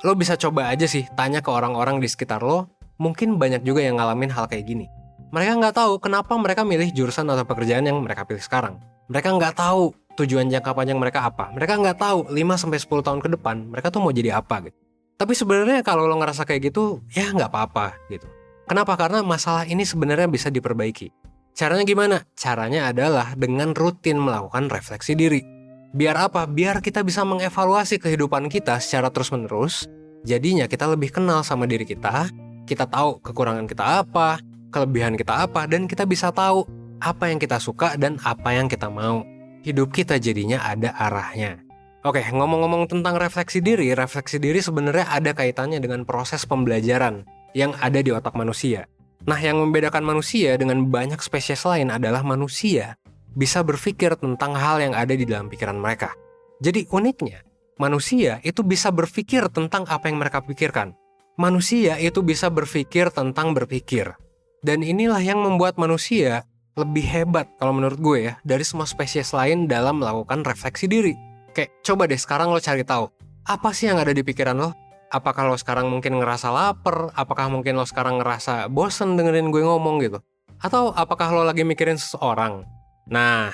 Lo 0.00 0.16
bisa 0.16 0.38
coba 0.38 0.72
aja 0.72 0.88
sih 0.88 1.04
tanya 1.12 1.44
ke 1.44 1.50
orang-orang 1.52 2.00
di 2.00 2.08
sekitar 2.08 2.40
lo. 2.40 2.72
Mungkin 3.00 3.36
banyak 3.36 3.64
juga 3.64 3.84
yang 3.84 4.00
ngalamin 4.00 4.32
hal 4.32 4.48
kayak 4.48 4.64
gini. 4.64 4.86
Mereka 5.30 5.60
nggak 5.60 5.76
tahu 5.76 6.02
kenapa 6.02 6.34
mereka 6.40 6.64
milih 6.64 6.90
jurusan 6.92 7.28
atau 7.28 7.44
pekerjaan 7.44 7.84
yang 7.84 8.00
mereka 8.00 8.24
pilih 8.24 8.42
sekarang. 8.42 8.80
Mereka 9.10 9.28
nggak 9.34 9.54
tahu 9.58 9.90
tujuan 10.22 10.46
jangka 10.46 10.70
panjang 10.70 10.94
mereka 11.02 11.26
apa. 11.26 11.50
Mereka 11.50 11.82
nggak 11.82 11.98
tahu 11.98 12.18
5-10 12.30 13.02
tahun 13.02 13.18
ke 13.18 13.28
depan 13.34 13.66
mereka 13.66 13.90
tuh 13.90 13.98
mau 13.98 14.14
jadi 14.14 14.38
apa 14.38 14.62
gitu. 14.70 14.78
Tapi 15.18 15.34
sebenarnya 15.34 15.82
kalau 15.82 16.06
lo 16.06 16.16
ngerasa 16.16 16.46
kayak 16.46 16.72
gitu, 16.72 17.02
ya 17.12 17.28
nggak 17.34 17.50
apa-apa 17.50 17.98
gitu. 18.08 18.24
Kenapa? 18.70 18.94
Karena 18.94 19.20
masalah 19.20 19.66
ini 19.66 19.82
sebenarnya 19.82 20.30
bisa 20.30 20.48
diperbaiki. 20.48 21.10
Caranya 21.52 21.84
gimana? 21.84 22.16
Caranya 22.38 22.88
adalah 22.88 23.34
dengan 23.34 23.74
rutin 23.74 24.16
melakukan 24.16 24.70
refleksi 24.70 25.18
diri. 25.18 25.42
Biar 25.90 26.14
apa? 26.14 26.46
Biar 26.46 26.78
kita 26.78 27.02
bisa 27.02 27.26
mengevaluasi 27.26 27.98
kehidupan 27.98 28.46
kita 28.46 28.78
secara 28.78 29.10
terus-menerus. 29.10 29.90
Jadinya 30.22 30.70
kita 30.70 30.86
lebih 30.86 31.10
kenal 31.10 31.42
sama 31.42 31.66
diri 31.66 31.82
kita, 31.82 32.30
kita 32.64 32.86
tahu 32.86 33.18
kekurangan 33.18 33.66
kita 33.66 34.06
apa, 34.06 34.38
kelebihan 34.70 35.18
kita 35.18 35.50
apa, 35.50 35.66
dan 35.66 35.90
kita 35.90 36.06
bisa 36.06 36.30
tahu 36.30 36.64
apa 37.00 37.32
yang 37.32 37.40
kita 37.40 37.56
suka 37.58 37.96
dan 37.96 38.20
apa 38.22 38.54
yang 38.54 38.68
kita 38.68 38.86
mau. 38.92 39.24
Hidup 39.60 39.92
kita 39.92 40.16
jadinya 40.16 40.60
ada 40.64 40.92
arahnya. 40.96 41.60
Oke, 42.00 42.24
ngomong-ngomong 42.24 42.88
tentang 42.88 43.20
refleksi 43.20 43.60
diri, 43.60 43.92
refleksi 43.92 44.40
diri 44.40 44.64
sebenarnya 44.64 45.12
ada 45.12 45.36
kaitannya 45.36 45.84
dengan 45.84 46.08
proses 46.08 46.48
pembelajaran 46.48 47.28
yang 47.52 47.76
ada 47.76 48.00
di 48.00 48.08
otak 48.08 48.32
manusia. 48.32 48.88
Nah, 49.28 49.36
yang 49.36 49.60
membedakan 49.60 50.00
manusia 50.00 50.56
dengan 50.56 50.88
banyak 50.88 51.20
spesies 51.20 51.60
lain 51.68 51.92
adalah 51.92 52.24
manusia 52.24 52.96
bisa 53.36 53.60
berpikir 53.60 54.16
tentang 54.16 54.56
hal 54.56 54.80
yang 54.80 54.96
ada 54.96 55.12
di 55.12 55.28
dalam 55.28 55.52
pikiran 55.52 55.76
mereka. 55.76 56.16
Jadi 56.64 56.88
uniknya, 56.88 57.44
manusia 57.76 58.40
itu 58.48 58.64
bisa 58.64 58.88
berpikir 58.88 59.52
tentang 59.52 59.84
apa 59.84 60.08
yang 60.08 60.16
mereka 60.16 60.40
pikirkan 60.40 60.96
manusia 61.40 61.96
itu 61.96 62.20
bisa 62.20 62.52
berpikir 62.52 63.08
tentang 63.08 63.56
berpikir. 63.56 64.12
Dan 64.60 64.84
inilah 64.84 65.24
yang 65.24 65.40
membuat 65.40 65.80
manusia 65.80 66.44
lebih 66.78 67.02
hebat 67.02 67.50
kalau 67.58 67.74
menurut 67.74 67.98
gue 67.98 68.18
ya 68.30 68.34
dari 68.46 68.62
semua 68.62 68.86
spesies 68.86 69.34
lain 69.34 69.66
dalam 69.66 69.98
melakukan 69.98 70.46
refleksi 70.46 70.86
diri. 70.86 71.14
Kayak 71.50 71.74
coba 71.82 72.06
deh 72.06 72.20
sekarang 72.20 72.54
lo 72.54 72.62
cari 72.62 72.86
tahu 72.86 73.10
apa 73.50 73.74
sih 73.74 73.90
yang 73.90 73.98
ada 73.98 74.14
di 74.14 74.22
pikiran 74.22 74.54
lo? 74.54 74.70
Apakah 75.10 75.50
lo 75.50 75.58
sekarang 75.58 75.90
mungkin 75.90 76.22
ngerasa 76.22 76.54
lapar? 76.54 77.10
Apakah 77.18 77.50
mungkin 77.50 77.74
lo 77.74 77.82
sekarang 77.82 78.22
ngerasa 78.22 78.70
bosen 78.70 79.18
dengerin 79.18 79.50
gue 79.50 79.64
ngomong 79.66 79.98
gitu? 80.06 80.22
Atau 80.62 80.94
apakah 80.94 81.34
lo 81.34 81.42
lagi 81.42 81.66
mikirin 81.66 81.98
seseorang? 81.98 82.62
Nah, 83.10 83.50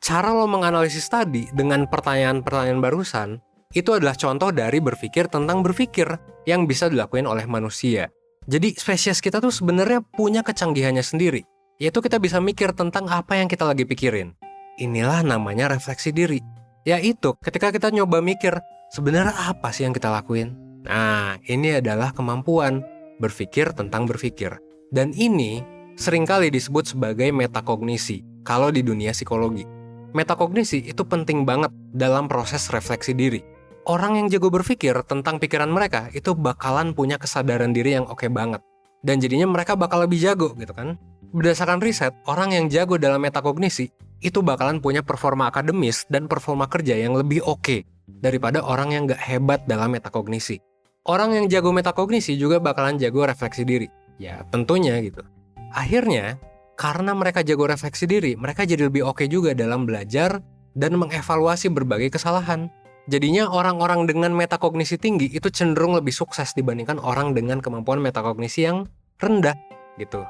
cara 0.00 0.32
lo 0.32 0.48
menganalisis 0.48 1.04
tadi 1.12 1.44
dengan 1.52 1.84
pertanyaan-pertanyaan 1.90 2.80
barusan 2.80 3.28
itu 3.74 3.90
adalah 3.92 4.16
contoh 4.16 4.54
dari 4.54 4.78
berpikir 4.80 5.28
tentang 5.28 5.60
berpikir 5.60 6.08
yang 6.48 6.64
bisa 6.64 6.88
dilakukan 6.88 7.26
oleh 7.28 7.44
manusia. 7.44 8.08
Jadi 8.48 8.72
spesies 8.76 9.20
kita 9.20 9.42
tuh 9.44 9.52
sebenarnya 9.52 10.00
punya 10.00 10.40
kecanggihannya 10.40 11.04
sendiri, 11.04 11.44
yaitu 11.78 11.98
kita 12.00 12.22
bisa 12.22 12.38
mikir 12.38 12.74
tentang 12.74 13.10
apa 13.10 13.38
yang 13.38 13.50
kita 13.50 13.66
lagi 13.66 13.86
pikirin. 13.86 14.34
Inilah 14.78 15.22
namanya 15.22 15.70
refleksi 15.70 16.10
diri. 16.10 16.42
Yaitu 16.84 17.34
ketika 17.40 17.72
kita 17.72 17.88
nyoba 17.94 18.20
mikir, 18.20 18.58
sebenarnya 18.92 19.32
apa 19.32 19.72
sih 19.72 19.88
yang 19.88 19.94
kita 19.94 20.12
lakuin? 20.12 20.52
Nah, 20.84 21.40
ini 21.48 21.80
adalah 21.80 22.12
kemampuan 22.12 22.84
berpikir 23.18 23.72
tentang 23.72 24.04
berpikir. 24.04 24.60
Dan 24.92 25.16
ini 25.16 25.64
sering 25.96 26.28
kali 26.28 26.52
disebut 26.52 26.92
sebagai 26.92 27.30
metakognisi 27.32 28.44
kalau 28.44 28.68
di 28.68 28.84
dunia 28.84 29.16
psikologi. 29.16 29.64
Metakognisi 30.14 30.84
itu 30.84 31.02
penting 31.02 31.42
banget 31.42 31.72
dalam 31.90 32.28
proses 32.30 32.68
refleksi 32.70 33.16
diri 33.16 33.54
orang 33.84 34.16
yang 34.16 34.26
jago 34.32 34.48
berpikir 34.48 34.96
tentang 35.04 35.36
pikiran 35.36 35.68
mereka 35.68 36.08
itu 36.16 36.32
bakalan 36.32 36.96
punya 36.96 37.20
kesadaran 37.20 37.72
diri 37.76 37.96
yang 38.00 38.08
oke 38.08 38.24
okay 38.24 38.30
banget. 38.32 38.60
Dan 39.04 39.20
jadinya 39.20 39.44
mereka 39.44 39.76
bakal 39.76 40.00
lebih 40.08 40.16
jago 40.16 40.56
gitu 40.56 40.72
kan. 40.72 40.96
Berdasarkan 41.34 41.82
riset, 41.82 42.14
orang 42.30 42.54
yang 42.54 42.70
jago 42.70 42.94
dalam 42.94 43.18
metakognisi 43.18 43.90
itu 44.22 44.38
bakalan 44.38 44.78
punya 44.78 45.02
performa 45.02 45.50
akademis 45.50 46.06
dan 46.06 46.30
performa 46.30 46.70
kerja 46.70 46.94
yang 46.94 47.18
lebih 47.18 47.42
oke 47.42 47.58
okay 47.58 47.80
daripada 48.06 48.62
orang 48.62 48.94
yang 48.94 49.10
gak 49.10 49.18
hebat 49.18 49.66
dalam 49.66 49.90
metakognisi. 49.90 50.62
Orang 51.02 51.34
yang 51.34 51.50
jago 51.50 51.74
metakognisi 51.74 52.38
juga 52.38 52.62
bakalan 52.62 53.02
jago 53.02 53.26
refleksi 53.26 53.66
diri. 53.66 53.90
Ya 54.22 54.46
tentunya 54.54 54.94
gitu. 55.02 55.26
Akhirnya, 55.74 56.38
karena 56.78 57.18
mereka 57.18 57.42
jago 57.42 57.66
refleksi 57.66 58.06
diri, 58.06 58.38
mereka 58.38 58.62
jadi 58.62 58.86
lebih 58.86 59.02
oke 59.02 59.18
okay 59.18 59.26
juga 59.26 59.58
dalam 59.58 59.90
belajar 59.90 60.38
dan 60.78 60.94
mengevaluasi 61.02 61.66
berbagai 61.74 62.14
kesalahan. 62.14 62.70
Jadinya 63.10 63.50
orang-orang 63.50 64.06
dengan 64.06 64.30
metakognisi 64.38 65.02
tinggi 65.02 65.34
itu 65.34 65.50
cenderung 65.50 65.98
lebih 65.98 66.14
sukses 66.14 66.54
dibandingkan 66.54 67.02
orang 67.02 67.34
dengan 67.34 67.58
kemampuan 67.58 67.98
metakognisi 67.98 68.70
yang 68.70 68.86
rendah 69.18 69.58
gitu. 69.98 70.22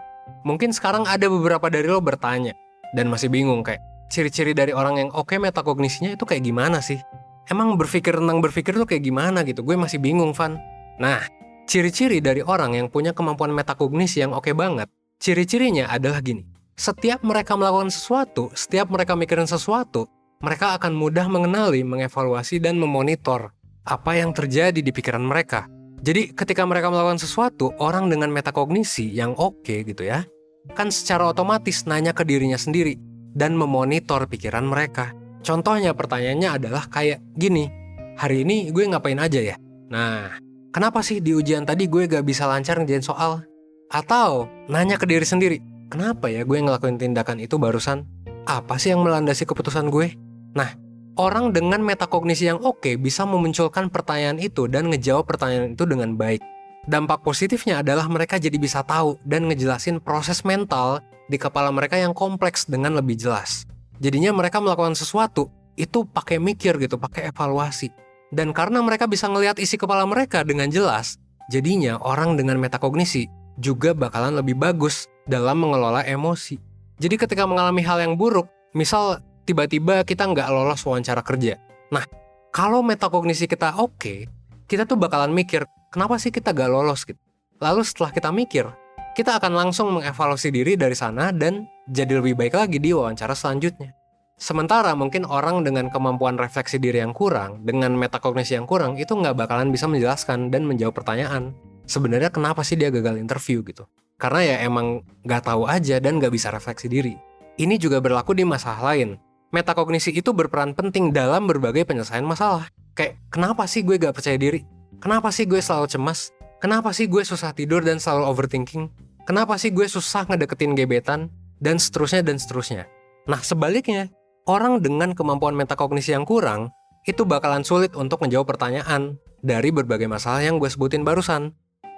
Mungkin 0.44 0.72
sekarang 0.76 1.08
ada 1.08 1.26
beberapa 1.26 1.72
dari 1.72 1.88
lo 1.88 2.00
bertanya 2.04 2.52
dan 2.92 3.08
masih 3.08 3.32
bingung 3.32 3.64
kayak 3.64 3.80
ciri-ciri 4.12 4.52
dari 4.52 4.70
orang 4.70 5.00
yang 5.00 5.10
oke 5.10 5.34
metakognisinya 5.34 6.14
itu 6.14 6.24
kayak 6.28 6.44
gimana 6.44 6.78
sih? 6.84 7.00
Emang 7.48 7.76
berpikir 7.76 8.16
tentang 8.16 8.40
berpikir 8.40 8.72
tuh 8.72 8.88
kayak 8.88 9.04
gimana 9.04 9.44
gitu? 9.44 9.60
Gue 9.60 9.76
masih 9.76 10.00
bingung, 10.00 10.32
Van. 10.32 10.56
Nah, 10.96 11.20
ciri-ciri 11.68 12.24
dari 12.24 12.40
orang 12.40 12.72
yang 12.72 12.88
punya 12.88 13.12
kemampuan 13.12 13.52
metakognisi 13.52 14.24
yang 14.24 14.32
oke 14.32 14.48
banget, 14.56 14.88
ciri-cirinya 15.20 15.92
adalah 15.92 16.24
gini. 16.24 16.48
Setiap 16.74 17.20
mereka 17.20 17.54
melakukan 17.54 17.92
sesuatu, 17.92 18.48
setiap 18.56 18.88
mereka 18.88 19.12
mikirin 19.14 19.46
sesuatu, 19.46 20.08
mereka 20.40 20.74
akan 20.76 20.96
mudah 20.96 21.28
mengenali, 21.28 21.84
mengevaluasi, 21.86 22.58
dan 22.64 22.80
memonitor 22.80 23.52
apa 23.84 24.16
yang 24.16 24.32
terjadi 24.32 24.80
di 24.80 24.90
pikiran 24.90 25.22
mereka. 25.22 25.68
Jadi 26.00 26.34
ketika 26.34 26.64
mereka 26.64 26.90
melakukan 26.90 27.20
sesuatu, 27.20 27.76
orang 27.78 28.10
dengan 28.10 28.32
metakognisi 28.32 29.12
yang 29.12 29.36
oke 29.38 29.62
okay, 29.62 29.86
gitu 29.86 30.08
ya, 30.08 30.26
kan 30.72 30.88
secara 30.88 31.28
otomatis 31.28 31.84
nanya 31.84 32.16
ke 32.16 32.24
dirinya 32.24 32.56
sendiri 32.56 32.96
dan 33.36 33.52
memonitor 33.58 34.24
pikiran 34.24 34.64
mereka. 34.64 35.12
Contohnya 35.44 35.92
pertanyaannya 35.92 36.50
adalah 36.56 36.88
kayak 36.88 37.20
gini, 37.36 37.68
hari 38.16 38.48
ini 38.48 38.72
gue 38.72 38.84
ngapain 38.88 39.20
aja 39.20 39.40
ya? 39.44 39.56
Nah, 39.92 40.40
kenapa 40.72 41.04
sih 41.04 41.20
di 41.20 41.36
ujian 41.36 41.68
tadi 41.68 41.84
gue 41.84 42.08
gak 42.08 42.24
bisa 42.24 42.48
lancar 42.48 42.80
ngerjain 42.80 43.04
soal? 43.04 43.44
Atau 43.92 44.48
nanya 44.72 44.96
ke 44.96 45.04
diri 45.04 45.28
sendiri, 45.28 45.60
kenapa 45.92 46.32
ya 46.32 46.48
gue 46.48 46.56
ngelakuin 46.56 46.96
tindakan 46.96 47.44
itu 47.44 47.60
barusan? 47.60 48.08
Apa 48.48 48.80
sih 48.80 48.96
yang 48.96 49.04
melandasi 49.04 49.44
keputusan 49.44 49.92
gue? 49.92 50.16
Nah, 50.56 50.72
orang 51.14 51.54
dengan 51.54 51.82
metakognisi 51.82 52.50
yang 52.50 52.60
oke 52.62 52.98
bisa 52.98 53.22
memunculkan 53.26 53.90
pertanyaan 53.90 54.38
itu 54.42 54.66
dan 54.66 54.90
ngejawab 54.90 55.26
pertanyaan 55.26 55.74
itu 55.74 55.84
dengan 55.86 56.14
baik. 56.18 56.42
Dampak 56.84 57.24
positifnya 57.24 57.80
adalah 57.80 58.04
mereka 58.12 58.36
jadi 58.36 58.54
bisa 58.60 58.84
tahu 58.84 59.16
dan 59.24 59.48
ngejelasin 59.48 60.04
proses 60.04 60.44
mental 60.44 61.00
di 61.32 61.40
kepala 61.40 61.72
mereka 61.72 61.96
yang 61.96 62.12
kompleks 62.12 62.68
dengan 62.68 62.92
lebih 62.92 63.16
jelas. 63.16 63.64
Jadinya 64.02 64.36
mereka 64.36 64.60
melakukan 64.60 64.92
sesuatu 64.92 65.48
itu 65.80 66.04
pakai 66.04 66.36
mikir 66.36 66.76
gitu, 66.76 67.00
pakai 67.00 67.32
evaluasi. 67.32 67.88
Dan 68.34 68.52
karena 68.52 68.82
mereka 68.82 69.08
bisa 69.08 69.30
ngelihat 69.30 69.56
isi 69.62 69.78
kepala 69.78 70.04
mereka 70.04 70.42
dengan 70.42 70.68
jelas, 70.68 71.16
jadinya 71.48 71.96
orang 72.02 72.34
dengan 72.34 72.58
metakognisi 72.58 73.30
juga 73.56 73.94
bakalan 73.94 74.34
lebih 74.34 74.58
bagus 74.58 75.06
dalam 75.24 75.62
mengelola 75.62 76.02
emosi. 76.02 76.58
Jadi 76.98 77.14
ketika 77.16 77.46
mengalami 77.46 77.80
hal 77.86 78.02
yang 78.02 78.14
buruk, 78.18 78.50
misal 78.74 79.22
tiba-tiba 79.44 80.02
kita 80.02 80.24
nggak 80.24 80.48
lolos 80.48 80.80
wawancara 80.82 81.20
kerja. 81.20 81.60
Nah, 81.92 82.04
kalau 82.50 82.80
metakognisi 82.80 83.44
kita 83.44 83.76
oke, 83.78 83.94
okay, 84.00 84.18
kita 84.64 84.88
tuh 84.88 84.96
bakalan 84.96 85.30
mikir, 85.30 85.68
kenapa 85.92 86.16
sih 86.16 86.32
kita 86.32 86.56
nggak 86.56 86.70
lolos 86.72 87.04
gitu. 87.04 87.20
Lalu 87.60 87.84
setelah 87.86 88.10
kita 88.10 88.32
mikir, 88.32 88.66
kita 89.14 89.38
akan 89.38 89.52
langsung 89.54 89.94
mengevaluasi 89.94 90.50
diri 90.50 90.74
dari 90.74 90.96
sana 90.96 91.30
dan 91.30 91.68
jadi 91.86 92.18
lebih 92.18 92.34
baik 92.34 92.56
lagi 92.56 92.82
di 92.82 92.90
wawancara 92.90 93.36
selanjutnya. 93.36 93.94
Sementara 94.34 94.98
mungkin 94.98 95.22
orang 95.22 95.62
dengan 95.62 95.86
kemampuan 95.94 96.34
refleksi 96.34 96.82
diri 96.82 96.98
yang 96.98 97.14
kurang, 97.14 97.62
dengan 97.62 97.94
metakognisi 97.94 98.58
yang 98.58 98.66
kurang, 98.66 98.98
itu 98.98 99.14
nggak 99.14 99.38
bakalan 99.38 99.70
bisa 99.70 99.86
menjelaskan 99.86 100.50
dan 100.50 100.66
menjawab 100.66 100.98
pertanyaan. 100.98 101.54
Sebenarnya 101.86 102.34
kenapa 102.34 102.66
sih 102.66 102.74
dia 102.74 102.90
gagal 102.90 103.22
interview 103.22 103.62
gitu? 103.62 103.86
Karena 104.18 104.42
ya 104.42 104.56
emang 104.66 105.06
nggak 105.22 105.42
tahu 105.46 105.70
aja 105.70 106.02
dan 106.02 106.18
nggak 106.18 106.34
bisa 106.34 106.50
refleksi 106.50 106.90
diri. 106.90 107.14
Ini 107.54 107.78
juga 107.78 108.02
berlaku 108.02 108.34
di 108.34 108.42
masalah 108.42 108.94
lain 108.94 109.14
metakognisi 109.54 110.10
itu 110.10 110.34
berperan 110.34 110.74
penting 110.74 111.14
dalam 111.14 111.46
berbagai 111.46 111.86
penyelesaian 111.86 112.26
masalah. 112.26 112.66
Kayak, 112.98 113.22
kenapa 113.30 113.70
sih 113.70 113.86
gue 113.86 113.94
gak 113.94 114.18
percaya 114.18 114.34
diri? 114.34 114.66
Kenapa 114.98 115.30
sih 115.30 115.46
gue 115.46 115.62
selalu 115.62 115.86
cemas? 115.86 116.34
Kenapa 116.58 116.90
sih 116.90 117.06
gue 117.06 117.22
susah 117.22 117.54
tidur 117.54 117.86
dan 117.86 118.02
selalu 118.02 118.26
overthinking? 118.26 118.90
Kenapa 119.22 119.54
sih 119.62 119.70
gue 119.70 119.86
susah 119.86 120.26
ngedeketin 120.26 120.74
gebetan? 120.74 121.30
Dan 121.62 121.78
seterusnya 121.78 122.26
dan 122.26 122.36
seterusnya. 122.36 122.90
Nah 123.30 123.40
sebaliknya, 123.40 124.10
orang 124.44 124.82
dengan 124.82 125.14
kemampuan 125.14 125.54
metakognisi 125.56 126.12
yang 126.12 126.26
kurang 126.26 126.74
itu 127.06 127.22
bakalan 127.24 127.62
sulit 127.62 127.94
untuk 127.96 128.20
menjawab 128.20 128.56
pertanyaan 128.56 129.16
dari 129.44 129.70
berbagai 129.70 130.08
masalah 130.08 130.40
yang 130.40 130.56
gue 130.56 130.68
sebutin 130.68 131.04
barusan. 131.06 131.52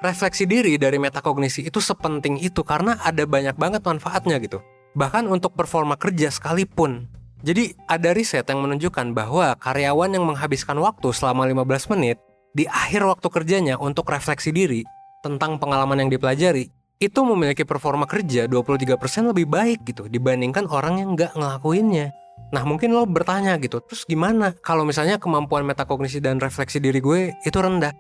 Refleksi 0.05 0.45
diri 0.45 0.77
dari 0.77 1.01
metakognisi 1.01 1.66
itu 1.66 1.81
sepenting 1.81 2.37
itu 2.42 2.61
karena 2.62 3.01
ada 3.01 3.25
banyak 3.25 3.57
banget 3.57 3.81
manfaatnya 3.81 4.37
gitu. 4.45 4.61
Bahkan 4.92 5.25
untuk 5.31 5.57
performa 5.57 5.97
kerja 5.97 6.29
sekalipun. 6.29 7.09
Jadi 7.46 7.78
ada 7.87 8.11
riset 8.11 8.42
yang 8.50 8.59
menunjukkan 8.66 9.14
bahwa 9.14 9.54
karyawan 9.62 10.11
yang 10.18 10.26
menghabiskan 10.26 10.82
waktu 10.82 11.14
selama 11.14 11.46
15 11.46 11.94
menit 11.94 12.18
di 12.50 12.66
akhir 12.66 13.06
waktu 13.06 13.28
kerjanya 13.30 13.78
untuk 13.78 14.11
refleksi 14.11 14.50
diri 14.50 14.82
tentang 15.22 15.62
pengalaman 15.62 16.02
yang 16.02 16.11
dipelajari 16.11 16.66
itu 16.98 17.20
memiliki 17.22 17.62
performa 17.62 18.02
kerja 18.11 18.50
23% 18.50 19.30
lebih 19.30 19.46
baik 19.46 19.87
gitu 19.87 20.11
dibandingkan 20.11 20.66
orang 20.66 20.98
yang 20.98 21.14
nggak 21.14 21.38
ngelakuinnya. 21.38 22.11
Nah 22.50 22.66
mungkin 22.66 22.90
lo 22.90 23.06
bertanya 23.06 23.54
gitu, 23.62 23.78
terus 23.78 24.02
gimana 24.11 24.50
kalau 24.59 24.82
misalnya 24.82 25.22
kemampuan 25.22 25.62
metakognisi 25.62 26.18
dan 26.18 26.42
refleksi 26.42 26.82
diri 26.82 26.98
gue 26.98 27.30
itu 27.46 27.59
rendah? 27.62 27.94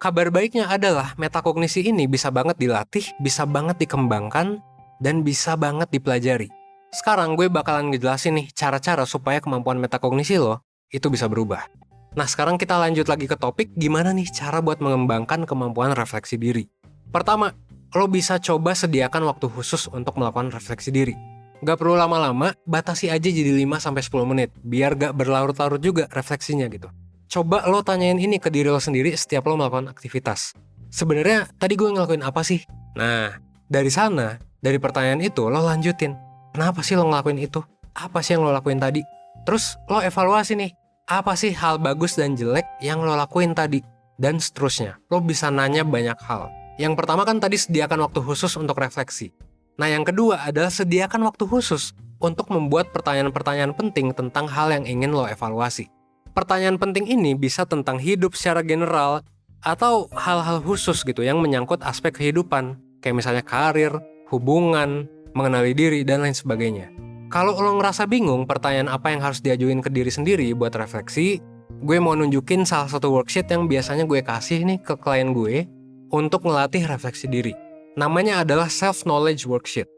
Kabar 0.00 0.32
baiknya 0.32 0.72
adalah 0.72 1.12
metakognisi 1.20 1.84
ini 1.84 2.08
bisa 2.08 2.32
banget 2.32 2.56
dilatih, 2.56 3.04
bisa 3.20 3.44
banget 3.44 3.76
dikembangkan, 3.80 4.60
dan 5.00 5.20
bisa 5.20 5.56
banget 5.56 5.88
dipelajari. 5.92 6.48
Sekarang 6.96 7.36
gue 7.36 7.52
bakalan 7.52 7.92
ngejelasin 7.92 8.40
nih 8.40 8.46
cara-cara 8.56 9.04
supaya 9.04 9.36
kemampuan 9.44 9.76
metakognisi 9.76 10.40
lo 10.40 10.64
itu 10.88 11.12
bisa 11.12 11.28
berubah. 11.28 11.68
Nah 12.16 12.24
sekarang 12.24 12.56
kita 12.56 12.80
lanjut 12.80 13.04
lagi 13.04 13.28
ke 13.28 13.36
topik 13.36 13.76
gimana 13.76 14.16
nih 14.16 14.24
cara 14.32 14.64
buat 14.64 14.80
mengembangkan 14.80 15.44
kemampuan 15.44 15.92
refleksi 15.92 16.40
diri. 16.40 16.64
Pertama, 17.12 17.52
lo 17.92 18.08
bisa 18.08 18.40
coba 18.40 18.72
sediakan 18.72 19.28
waktu 19.28 19.44
khusus 19.52 19.92
untuk 19.92 20.16
melakukan 20.16 20.48
refleksi 20.48 20.88
diri. 20.88 21.12
Gak 21.60 21.76
perlu 21.76 22.00
lama-lama, 22.00 22.56
batasi 22.64 23.12
aja 23.12 23.28
jadi 23.28 23.52
5-10 23.52 24.24
menit, 24.24 24.56
biar 24.64 24.96
gak 24.96 25.12
berlarut-larut 25.12 25.80
juga 25.84 26.08
refleksinya 26.08 26.64
gitu. 26.72 26.88
Coba 27.28 27.68
lo 27.68 27.84
tanyain 27.84 28.16
ini 28.16 28.40
ke 28.40 28.48
diri 28.48 28.72
lo 28.72 28.80
sendiri 28.80 29.12
setiap 29.12 29.44
lo 29.44 29.60
melakukan 29.60 29.92
aktivitas. 29.92 30.56
Sebenarnya 30.88 31.44
tadi 31.60 31.76
gue 31.76 31.92
ngelakuin 31.92 32.24
apa 32.24 32.40
sih? 32.40 32.64
Nah, 32.96 33.36
dari 33.68 33.92
sana, 33.92 34.40
dari 34.64 34.80
pertanyaan 34.80 35.20
itu 35.20 35.44
lo 35.52 35.60
lanjutin. 35.60 36.25
Kenapa 36.56 36.80
sih 36.80 36.96
lo 36.96 37.04
ngelakuin 37.04 37.36
itu? 37.36 37.60
Apa 37.92 38.24
sih 38.24 38.32
yang 38.32 38.48
lo 38.48 38.48
lakuin 38.48 38.80
tadi? 38.80 39.04
Terus 39.44 39.76
lo 39.92 40.00
evaluasi 40.00 40.56
nih, 40.56 40.72
apa 41.04 41.36
sih 41.36 41.52
hal 41.52 41.76
bagus 41.76 42.16
dan 42.16 42.32
jelek 42.32 42.64
yang 42.80 43.04
lo 43.04 43.12
lakuin 43.12 43.52
tadi? 43.52 43.84
Dan 44.16 44.40
seterusnya, 44.40 44.96
lo 45.12 45.20
bisa 45.20 45.52
nanya 45.52 45.84
banyak 45.84 46.16
hal. 46.24 46.48
Yang 46.80 46.96
pertama 46.96 47.28
kan 47.28 47.44
tadi 47.44 47.60
sediakan 47.60 48.08
waktu 48.08 48.24
khusus 48.24 48.56
untuk 48.56 48.80
refleksi. 48.80 49.36
Nah, 49.76 49.92
yang 49.92 50.00
kedua 50.08 50.48
adalah 50.48 50.72
sediakan 50.72 51.28
waktu 51.28 51.44
khusus 51.44 51.92
untuk 52.24 52.48
membuat 52.48 52.88
pertanyaan-pertanyaan 52.88 53.76
penting 53.76 54.16
tentang 54.16 54.48
hal 54.48 54.72
yang 54.72 54.88
ingin 54.88 55.12
lo 55.12 55.28
evaluasi. 55.28 55.92
Pertanyaan 56.32 56.80
penting 56.80 57.04
ini 57.04 57.36
bisa 57.36 57.68
tentang 57.68 58.00
hidup 58.00 58.32
secara 58.32 58.64
general 58.64 59.20
atau 59.60 60.08
hal-hal 60.16 60.64
khusus 60.64 61.04
gitu 61.04 61.20
yang 61.20 61.36
menyangkut 61.36 61.84
aspek 61.84 62.16
kehidupan, 62.16 62.80
kayak 63.04 63.12
misalnya 63.20 63.44
karir, 63.44 63.92
hubungan, 64.32 65.04
mengenali 65.36 65.76
diri, 65.76 66.00
dan 66.00 66.24
lain 66.24 66.32
sebagainya. 66.32 66.88
Kalau 67.28 67.52
lo 67.60 67.76
ngerasa 67.76 68.08
bingung 68.08 68.48
pertanyaan 68.48 68.88
apa 68.88 69.12
yang 69.12 69.20
harus 69.20 69.44
diajuin 69.44 69.84
ke 69.84 69.92
diri 69.92 70.08
sendiri 70.08 70.48
buat 70.56 70.72
refleksi, 70.72 71.44
gue 71.84 71.98
mau 72.00 72.16
nunjukin 72.16 72.64
salah 72.64 72.88
satu 72.88 73.12
worksheet 73.12 73.52
yang 73.52 73.68
biasanya 73.68 74.08
gue 74.08 74.24
kasih 74.24 74.64
nih 74.64 74.80
ke 74.80 74.96
klien 74.96 75.36
gue 75.36 75.68
untuk 76.08 76.48
ngelatih 76.48 76.88
refleksi 76.88 77.28
diri. 77.28 77.52
Namanya 78.00 78.40
adalah 78.40 78.72
Self 78.72 79.04
Knowledge 79.04 79.44
Worksheet. 79.44 79.88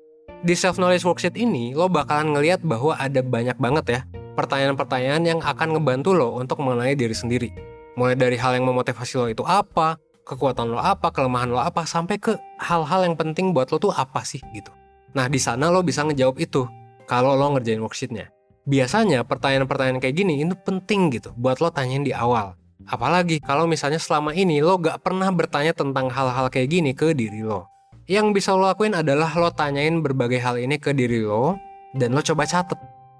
Di 0.43 0.59
Self 0.59 0.83
Knowledge 0.83 1.07
Worksheet 1.07 1.39
ini, 1.39 1.71
lo 1.79 1.87
bakalan 1.87 2.35
ngeliat 2.35 2.67
bahwa 2.67 2.99
ada 2.99 3.23
banyak 3.23 3.59
banget 3.63 3.87
ya 3.87 4.01
pertanyaan-pertanyaan 4.39 5.23
yang 5.27 5.41
akan 5.43 5.75
ngebantu 5.75 6.15
lo 6.15 6.39
untuk 6.39 6.63
mengenai 6.63 6.95
diri 6.95 7.11
sendiri. 7.11 7.51
Mulai 7.99 8.15
dari 8.15 8.39
hal 8.39 8.55
yang 8.55 8.71
memotivasi 8.71 9.19
lo 9.19 9.27
itu 9.27 9.43
apa, 9.43 9.99
kekuatan 10.23 10.71
lo 10.71 10.79
apa, 10.79 11.11
kelemahan 11.11 11.51
lo 11.51 11.59
apa, 11.59 11.83
sampai 11.83 12.23
ke 12.23 12.39
hal-hal 12.63 13.03
yang 13.03 13.19
penting 13.19 13.51
buat 13.51 13.75
lo 13.75 13.83
tuh 13.83 13.91
apa 13.91 14.23
sih 14.23 14.39
gitu. 14.55 14.71
Nah 15.17 15.27
di 15.29 15.41
sana 15.41 15.73
lo 15.73 15.81
bisa 15.81 16.05
ngejawab 16.05 16.37
itu 16.41 16.69
kalau 17.09 17.37
lo 17.39 17.57
ngerjain 17.57 17.81
worksheetnya. 17.81 18.29
Biasanya 18.69 19.25
pertanyaan-pertanyaan 19.25 19.97
kayak 19.97 20.17
gini 20.17 20.45
itu 20.45 20.53
penting 20.61 21.09
gitu 21.09 21.33
buat 21.41 21.65
lo 21.65 21.73
tanyain 21.73 22.05
di 22.05 22.13
awal. 22.13 22.53
Apalagi 22.85 23.41
kalau 23.41 23.65
misalnya 23.65 23.97
selama 23.97 24.37
ini 24.37 24.61
lo 24.61 24.77
gak 24.77 25.01
pernah 25.01 25.33
bertanya 25.33 25.73
tentang 25.73 26.13
hal-hal 26.13 26.53
kayak 26.53 26.69
gini 26.69 26.93
ke 26.93 27.17
diri 27.17 27.41
lo. 27.41 27.69
Yang 28.09 28.41
bisa 28.41 28.57
lo 28.57 28.69
lakuin 28.69 28.97
adalah 28.97 29.33
lo 29.37 29.53
tanyain 29.53 30.01
berbagai 30.01 30.41
hal 30.41 30.57
ini 30.61 30.81
ke 30.81 30.93
diri 30.97 31.25
lo 31.25 31.57
dan 31.97 32.13
lo 32.13 32.21
coba 32.21 32.45
catet. 32.45 32.77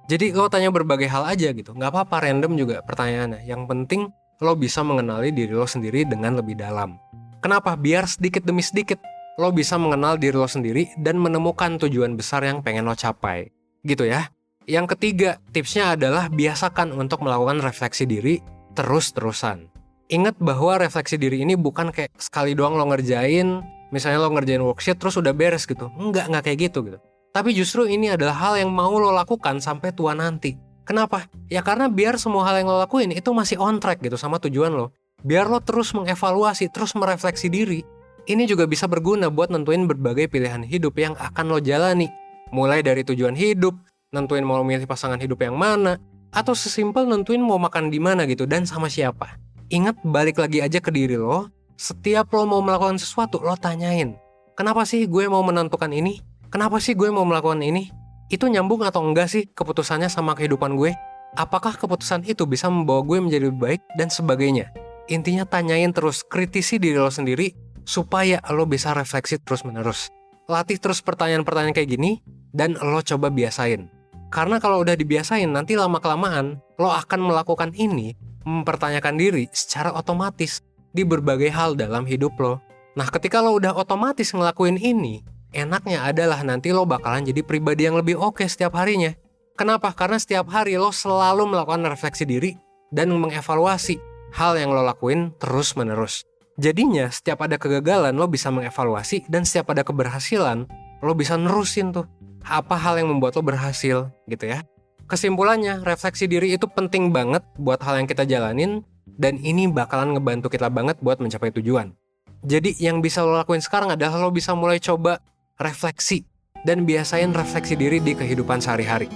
Jadi 0.09 0.33
lo 0.33 0.49
tanya 0.49 0.73
berbagai 0.73 1.05
hal 1.05 1.29
aja 1.29 1.53
gitu, 1.53 1.77
nggak 1.77 1.93
apa-apa 1.93 2.25
random 2.25 2.57
juga 2.57 2.81
pertanyaannya. 2.81 3.45
Yang 3.45 3.63
penting 3.69 4.01
lo 4.41 4.57
bisa 4.57 4.81
mengenali 4.81 5.37
diri 5.37 5.53
lo 5.53 5.69
sendiri 5.69 6.09
dengan 6.09 6.41
lebih 6.41 6.57
dalam. 6.57 6.97
Kenapa? 7.45 7.77
Biar 7.77 8.09
sedikit 8.09 8.41
demi 8.49 8.65
sedikit 8.65 8.97
lo 9.39 9.55
bisa 9.55 9.79
mengenal 9.79 10.19
diri 10.19 10.35
lo 10.35 10.51
sendiri 10.51 10.91
dan 10.99 11.15
menemukan 11.23 11.79
tujuan 11.79 12.19
besar 12.19 12.43
yang 12.43 12.59
pengen 12.59 12.91
lo 12.91 12.99
capai. 12.99 13.55
Gitu 13.87 14.11
ya. 14.11 14.35
Yang 14.67 14.99
ketiga, 14.99 15.39
tipsnya 15.55 15.95
adalah 15.95 16.27
biasakan 16.29 16.93
untuk 16.93 17.23
melakukan 17.23 17.63
refleksi 17.63 18.05
diri 18.05 18.43
terus-terusan. 18.75 19.71
Ingat 20.11 20.37
bahwa 20.43 20.83
refleksi 20.83 21.17
diri 21.17 21.41
ini 21.47 21.55
bukan 21.55 21.95
kayak 21.95 22.13
sekali 22.19 22.53
doang 22.53 22.77
lo 22.77 22.85
ngerjain, 22.91 23.63
misalnya 23.95 24.27
lo 24.27 24.35
ngerjain 24.35 24.61
worksheet 24.61 24.99
terus 24.99 25.17
udah 25.17 25.33
beres 25.33 25.65
gitu. 25.65 25.89
Enggak, 25.97 26.29
enggak 26.29 26.43
kayak 26.51 26.59
gitu 26.69 26.79
gitu. 26.85 26.99
Tapi 27.33 27.55
justru 27.55 27.87
ini 27.87 28.13
adalah 28.13 28.35
hal 28.35 28.59
yang 28.59 28.75
mau 28.75 28.91
lo 28.99 29.15
lakukan 29.15 29.63
sampai 29.63 29.95
tua 29.95 30.19
nanti. 30.19 30.59
Kenapa? 30.83 31.31
Ya 31.47 31.63
karena 31.63 31.87
biar 31.87 32.19
semua 32.19 32.43
hal 32.49 32.61
yang 32.61 32.69
lo 32.69 32.83
lakuin 32.83 33.15
itu 33.15 33.31
masih 33.31 33.61
on 33.61 33.79
track 33.79 34.03
gitu 34.03 34.19
sama 34.19 34.43
tujuan 34.43 34.75
lo. 34.75 34.91
Biar 35.23 35.47
lo 35.47 35.63
terus 35.63 35.95
mengevaluasi, 35.95 36.73
terus 36.73 36.97
merefleksi 36.99 37.47
diri. 37.53 37.81
Ini 38.29 38.45
juga 38.45 38.69
bisa 38.69 38.85
berguna 38.85 39.33
buat 39.33 39.49
nentuin 39.49 39.89
berbagai 39.89 40.29
pilihan 40.29 40.61
hidup 40.61 41.01
yang 41.01 41.17
akan 41.17 41.49
lo 41.49 41.65
jalani. 41.65 42.13
Mulai 42.53 42.85
dari 42.85 43.01
tujuan 43.01 43.33
hidup, 43.33 43.73
nentuin 44.13 44.45
mau 44.45 44.61
milih 44.61 44.85
pasangan 44.85 45.17
hidup 45.17 45.41
yang 45.41 45.57
mana, 45.57 45.97
atau 46.29 46.53
sesimpel 46.53 47.09
nentuin 47.09 47.41
mau 47.41 47.57
makan 47.57 47.89
di 47.89 47.97
mana 47.97 48.29
gitu 48.29 48.45
dan 48.45 48.69
sama 48.69 48.93
siapa. 48.93 49.41
Ingat 49.73 50.05
balik 50.05 50.37
lagi 50.45 50.61
aja 50.61 50.77
ke 50.77 50.93
diri 50.93 51.17
lo, 51.17 51.49
setiap 51.81 52.29
lo 52.37 52.45
mau 52.45 52.61
melakukan 52.61 53.01
sesuatu, 53.01 53.41
lo 53.41 53.57
tanyain. 53.57 54.13
Kenapa 54.61 54.85
sih 54.85 55.09
gue 55.09 55.25
mau 55.25 55.41
menentukan 55.41 55.89
ini? 55.89 56.21
Kenapa 56.53 56.85
sih 56.85 56.93
gue 56.93 57.09
mau 57.09 57.25
melakukan 57.25 57.65
ini? 57.65 57.89
Itu 58.29 58.53
nyambung 58.53 58.85
atau 58.85 59.09
enggak 59.09 59.33
sih 59.33 59.49
keputusannya 59.57 60.13
sama 60.13 60.37
kehidupan 60.37 60.77
gue? 60.77 60.93
Apakah 61.33 61.81
keputusan 61.81 62.29
itu 62.29 62.45
bisa 62.45 62.69
membawa 62.69 63.01
gue 63.09 63.25
menjadi 63.25 63.49
lebih 63.49 63.61
baik 63.73 63.81
dan 63.97 64.13
sebagainya? 64.13 64.69
Intinya 65.09 65.49
tanyain 65.49 65.97
terus, 65.97 66.21
kritisi 66.21 66.77
diri 66.77 67.01
lo 67.01 67.09
sendiri 67.09 67.68
supaya 67.89 68.45
lo 68.53 68.69
bisa 68.69 68.93
refleksi 68.93 69.41
terus-menerus. 69.41 70.13
Latih 70.45 70.77
terus 70.77 71.01
pertanyaan-pertanyaan 71.01 71.73
kayak 71.73 71.97
gini 71.97 72.21
dan 72.53 72.77
lo 72.77 73.01
coba 73.01 73.33
biasain. 73.33 73.89
Karena 74.29 74.61
kalau 74.61 74.85
udah 74.85 74.93
dibiasain 74.93 75.49
nanti 75.49 75.73
lama-kelamaan 75.73 76.61
lo 76.77 76.93
akan 76.93 77.33
melakukan 77.33 77.73
ini 77.73 78.13
mempertanyakan 78.45 79.17
diri 79.17 79.49
secara 79.57 79.97
otomatis 79.97 80.61
di 80.93 81.01
berbagai 81.01 81.49
hal 81.49 81.81
dalam 81.81 82.05
hidup 82.05 82.37
lo. 82.37 82.61
Nah, 82.93 83.09
ketika 83.09 83.41
lo 83.41 83.57
udah 83.57 83.73
otomatis 83.73 84.37
ngelakuin 84.37 84.77
ini, 84.77 85.25
enaknya 85.57 86.05
adalah 86.05 86.45
nanti 86.45 86.77
lo 86.77 86.85
bakalan 86.85 87.25
jadi 87.25 87.41
pribadi 87.41 87.89
yang 87.89 87.97
lebih 87.97 88.21
oke 88.21 88.45
setiap 88.45 88.77
harinya. 88.77 89.17
Kenapa? 89.57 89.97
Karena 89.97 90.21
setiap 90.21 90.49
hari 90.53 90.77
lo 90.77 90.93
selalu 90.93 91.49
melakukan 91.49 91.89
refleksi 91.89 92.29
diri 92.29 92.53
dan 92.93 93.13
mengevaluasi 93.17 93.97
hal 94.37 94.61
yang 94.61 94.77
lo 94.77 94.85
lakuin 94.85 95.33
terus-menerus. 95.41 96.28
Jadinya, 96.59 97.07
setiap 97.07 97.47
ada 97.47 97.55
kegagalan 97.55 98.11
lo 98.19 98.27
bisa 98.27 98.51
mengevaluasi 98.51 99.31
dan 99.31 99.47
setiap 99.47 99.71
ada 99.71 99.87
keberhasilan 99.87 100.67
lo 100.99 101.15
bisa 101.15 101.39
nerusin 101.39 101.95
tuh 101.95 102.11
apa 102.43 102.75
hal 102.75 102.99
yang 102.99 103.15
membuat 103.15 103.39
lo 103.39 103.47
berhasil 103.47 104.11
gitu 104.27 104.45
ya. 104.51 104.67
Kesimpulannya, 105.07 105.87
refleksi 105.87 106.27
diri 106.27 106.59
itu 106.59 106.67
penting 106.67 107.15
banget 107.15 107.47
buat 107.63 107.79
hal 107.87 108.03
yang 108.03 108.11
kita 108.11 108.27
jalanin 108.27 108.83
dan 109.07 109.39
ini 109.39 109.71
bakalan 109.71 110.19
ngebantu 110.19 110.51
kita 110.51 110.67
banget 110.67 110.99
buat 110.99 111.23
mencapai 111.23 111.55
tujuan. 111.55 111.95
Jadi 112.43 112.75
yang 112.83 113.07
bisa 113.07 113.23
lo 113.23 113.39
lakuin 113.39 113.63
sekarang 113.63 113.95
adalah 113.95 114.19
lo 114.19 114.35
bisa 114.35 114.51
mulai 114.59 114.83
coba 114.83 115.23
refleksi 115.63 116.27
dan 116.67 116.83
biasain 116.83 117.31
refleksi 117.39 117.79
diri 117.79 118.03
di 118.03 118.19
kehidupan 118.19 118.59
sehari-hari. 118.59 119.07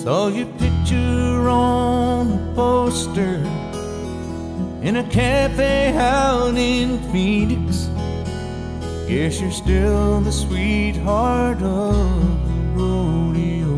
Saw 0.00 0.32
your 0.32 0.69
picture 0.80 1.48
on 1.48 2.32
a 2.32 2.54
poster 2.54 3.36
in 4.82 4.96
a 4.96 5.04
cafe 5.10 5.92
out 5.96 6.54
in 6.56 6.98
Phoenix. 7.12 7.90
Guess 9.06 9.40
you're 9.40 9.50
still 9.50 10.20
the 10.20 10.32
sweetheart 10.32 11.60
of 11.62 12.44
the 12.46 12.54
rodeo. 12.74 13.76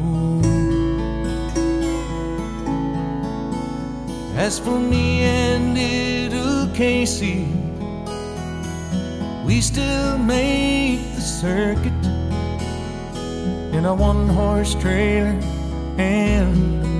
As 4.36 4.58
for 4.58 4.78
me 4.78 5.22
and 5.22 5.74
little 5.74 6.68
Casey, 6.74 7.48
we 9.44 9.60
still 9.60 10.18
make 10.18 11.00
the 11.14 11.20
circuit 11.20 12.06
in 13.74 13.86
a 13.86 13.94
one 13.94 14.28
horse 14.28 14.74
trailer 14.76 15.38
and 15.98 16.91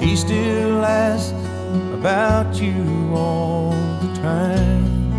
she 0.00 0.16
still 0.16 0.84
asks 0.84 1.32
about 1.92 2.60
you 2.60 3.12
all 3.14 3.70
the 4.00 4.12
time. 4.22 5.12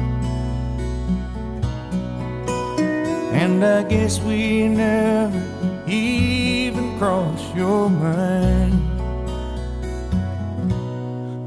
And 3.34 3.64
I 3.64 3.84
guess 3.84 4.20
we 4.20 4.68
never 4.68 5.42
even 5.88 6.98
cross 6.98 7.56
your 7.56 7.90
mind. 7.90 8.80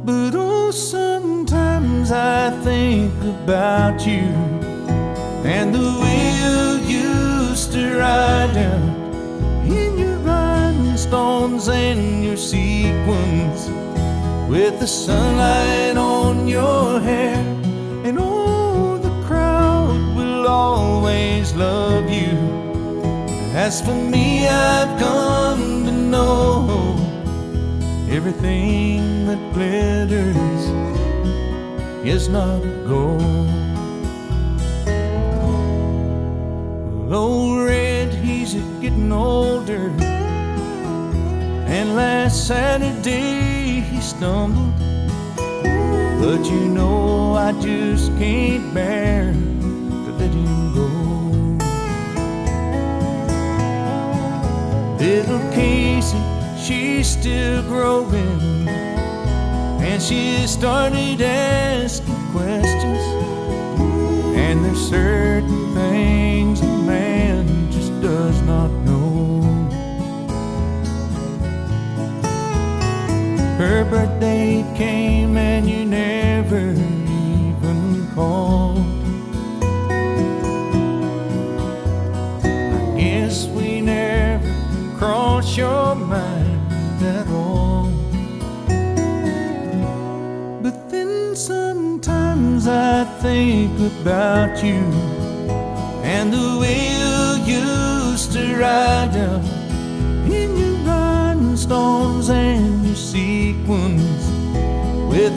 But 0.05 0.35
oh, 0.35 0.71
sometimes 0.71 2.13
I 2.13 2.51
think 2.63 3.13
about 3.23 4.07
you 4.07 4.31
and 5.45 5.75
the 5.75 5.81
used 5.81 6.74
to 7.75 7.99
ride 7.99 8.55
down 8.55 8.89
in 9.66 9.99
your 9.99 10.16
rhinestones 10.18 11.66
and 11.66 12.25
your 12.25 12.37
sequins 12.37 13.68
with 14.49 14.79
the 14.79 14.87
sunlight 14.87 15.97
on 15.97 16.47
your 16.47 17.01
hair. 17.01 17.35
And 18.05 18.16
oh, 18.20 18.97
the 18.99 19.11
crowd 19.27 19.91
will 20.16 20.47
always 20.47 21.53
love 21.55 22.09
you. 22.09 22.39
As 23.57 23.81
for 23.81 23.97
me, 23.97 24.47
I've 24.47 24.97
come 25.01 25.85
to 25.87 25.91
know 25.91 26.95
everything 28.09 29.27
that 29.27 29.53
glitters 29.53 30.62
is 32.07 32.29
not 32.29 32.62
gold. 32.87 33.64
Old 37.15 37.65
Red, 37.65 38.12
he's 38.12 38.57
a 38.57 38.59
getting 38.81 39.12
older. 39.12 39.93
And 41.69 41.95
last 41.95 42.49
Saturday 42.49 43.81
he 43.81 44.01
stumbled. 44.01 44.75
But 46.21 46.45
you 46.51 46.67
know, 46.67 47.35
I 47.35 47.53
just 47.61 48.11
can't 48.19 48.75
bear 48.75 49.33
to 49.33 50.11
let 50.19 50.33
him 50.33 50.75
go. 50.75 50.89
Little 54.99 55.53
Casey, 55.53 56.19
she's 56.61 57.07
still 57.07 57.62
growing. 57.62 58.67
And 58.69 60.03
she 60.03 60.49
started 60.49 61.23
asking 61.23 62.33
questions. 62.33 63.05
And 64.37 64.65
there's 64.65 64.89
certain 64.89 65.75
things 65.75 66.74
does 68.05 68.43
not 68.43 68.71
know. 68.85 69.41
Her 73.57 73.83
birthday 73.87 74.63
came 74.77 75.39
and 75.39 75.67
you 75.67 75.87
never 75.87 76.73
even 76.73 78.07
called. 78.15 78.85
I 82.43 82.95
guess 82.99 83.47
we 83.47 83.81
never 83.81 84.53
crossed 84.99 85.57
your 85.57 85.95
mind 85.95 87.03
at 87.03 87.27
all. 87.29 87.89
But 90.63 90.91
then 90.91 91.35
sometimes 91.35 92.69
I 92.69 93.05
think 93.23 93.73
about 93.81 94.63
you 94.63 95.14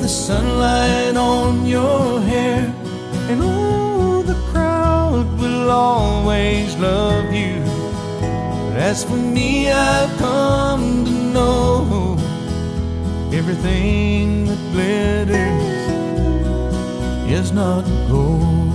the 0.02 0.08
sunlight 0.08 1.16
on 1.16 1.66
your 1.66 2.22
hair. 2.22 2.74
And 3.30 3.42
oh, 3.44 4.24
the 4.24 4.36
crowd 4.52 5.28
will 5.40 5.70
always 5.70 6.76
love 6.78 7.34
you. 7.34 7.60
But 8.68 8.78
as 8.78 9.04
for 9.04 9.16
me, 9.16 9.72
I've 9.72 10.18
come 10.18 11.06
to 11.06 11.12
know 11.12 12.16
everything 13.32 14.46
that 14.46 14.62
glitters 14.74 15.68
is 17.32 17.52
not 17.52 17.84
gold. 18.10 18.74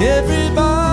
Everybody 0.00 0.85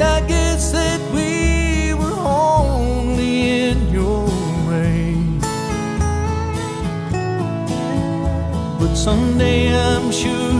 And 0.00 0.06
I 0.06 0.20
guess 0.28 0.70
that 0.70 1.00
we 1.12 1.92
were 1.92 2.14
only 2.14 3.66
in 3.70 3.88
your 3.88 4.26
way. 4.68 5.16
But 8.78 8.94
someday 8.94 9.74
I'm 9.74 10.12
sure 10.12 10.54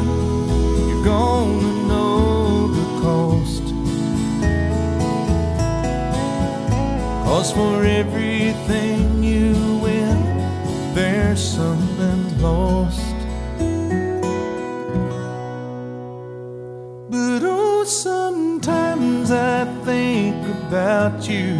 you're 0.88 1.04
gonna 1.04 1.72
know 1.86 2.66
the 2.78 2.86
cost. 3.00 3.62
Cause 7.24 7.52
for 7.52 7.84
everything 7.84 9.22
you 9.22 9.54
win, 9.80 10.18
there's 10.96 11.40
something 11.40 12.42
lost. 12.42 13.14
But 17.08 17.57
sometimes 17.88 19.30
I 19.30 19.64
think 19.84 20.36
about 20.66 21.26
you 21.26 21.54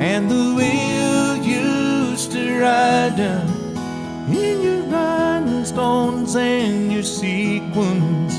and 0.00 0.30
the 0.30 0.54
way 0.56 0.76
you 0.94 1.42
used 1.42 2.30
to 2.32 2.60
ride 2.60 3.16
down 3.16 3.48
in 4.28 4.62
your 4.62 4.82
rhinestones 4.82 6.36
and 6.36 6.92
your 6.92 7.02
sequins 7.02 8.38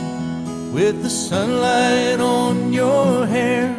with 0.73 1.03
the 1.03 1.09
sunlight 1.09 2.21
on 2.21 2.71
your 2.71 3.25
hair. 3.25 3.75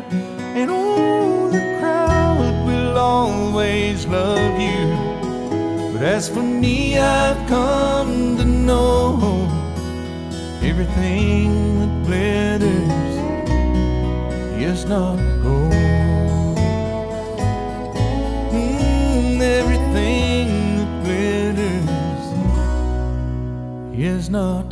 And 0.55 0.71
oh, 0.71 1.49
the 1.51 1.79
crowd 1.81 2.67
will 2.67 2.99
always 2.99 4.07
love 4.07 4.61
you. 4.61 5.93
But 5.95 6.03
as 6.03 6.29
for 6.29 6.43
me, 6.43 6.99
I've 6.99 7.49
come 7.49 8.37
to 8.37 8.45
know 8.45 9.49
everything 10.63 11.81
that 11.81 12.07
glitters 12.07 12.90
not 14.91 15.17
gold. 15.41 15.73
Mm, 18.53 19.41
everything 19.41 20.49
that 20.79 20.91
glitters 21.05 22.27
is 23.97 24.29
not 24.29 24.70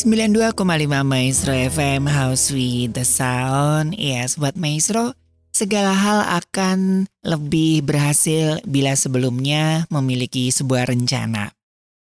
92,5 0.00 0.56
Maestro 1.04 1.52
FM 1.52 2.08
House 2.08 2.48
with 2.56 2.96
the 2.96 3.04
Sound. 3.04 3.92
Ya, 4.00 4.24
Sobat 4.24 4.56
Maestro, 4.56 5.12
segala 5.52 5.92
hal 5.92 6.40
akan 6.40 7.04
lebih 7.20 7.84
berhasil 7.84 8.64
bila 8.64 8.96
sebelumnya 8.96 9.84
memiliki 9.92 10.48
sebuah 10.48 10.88
rencana. 10.88 11.52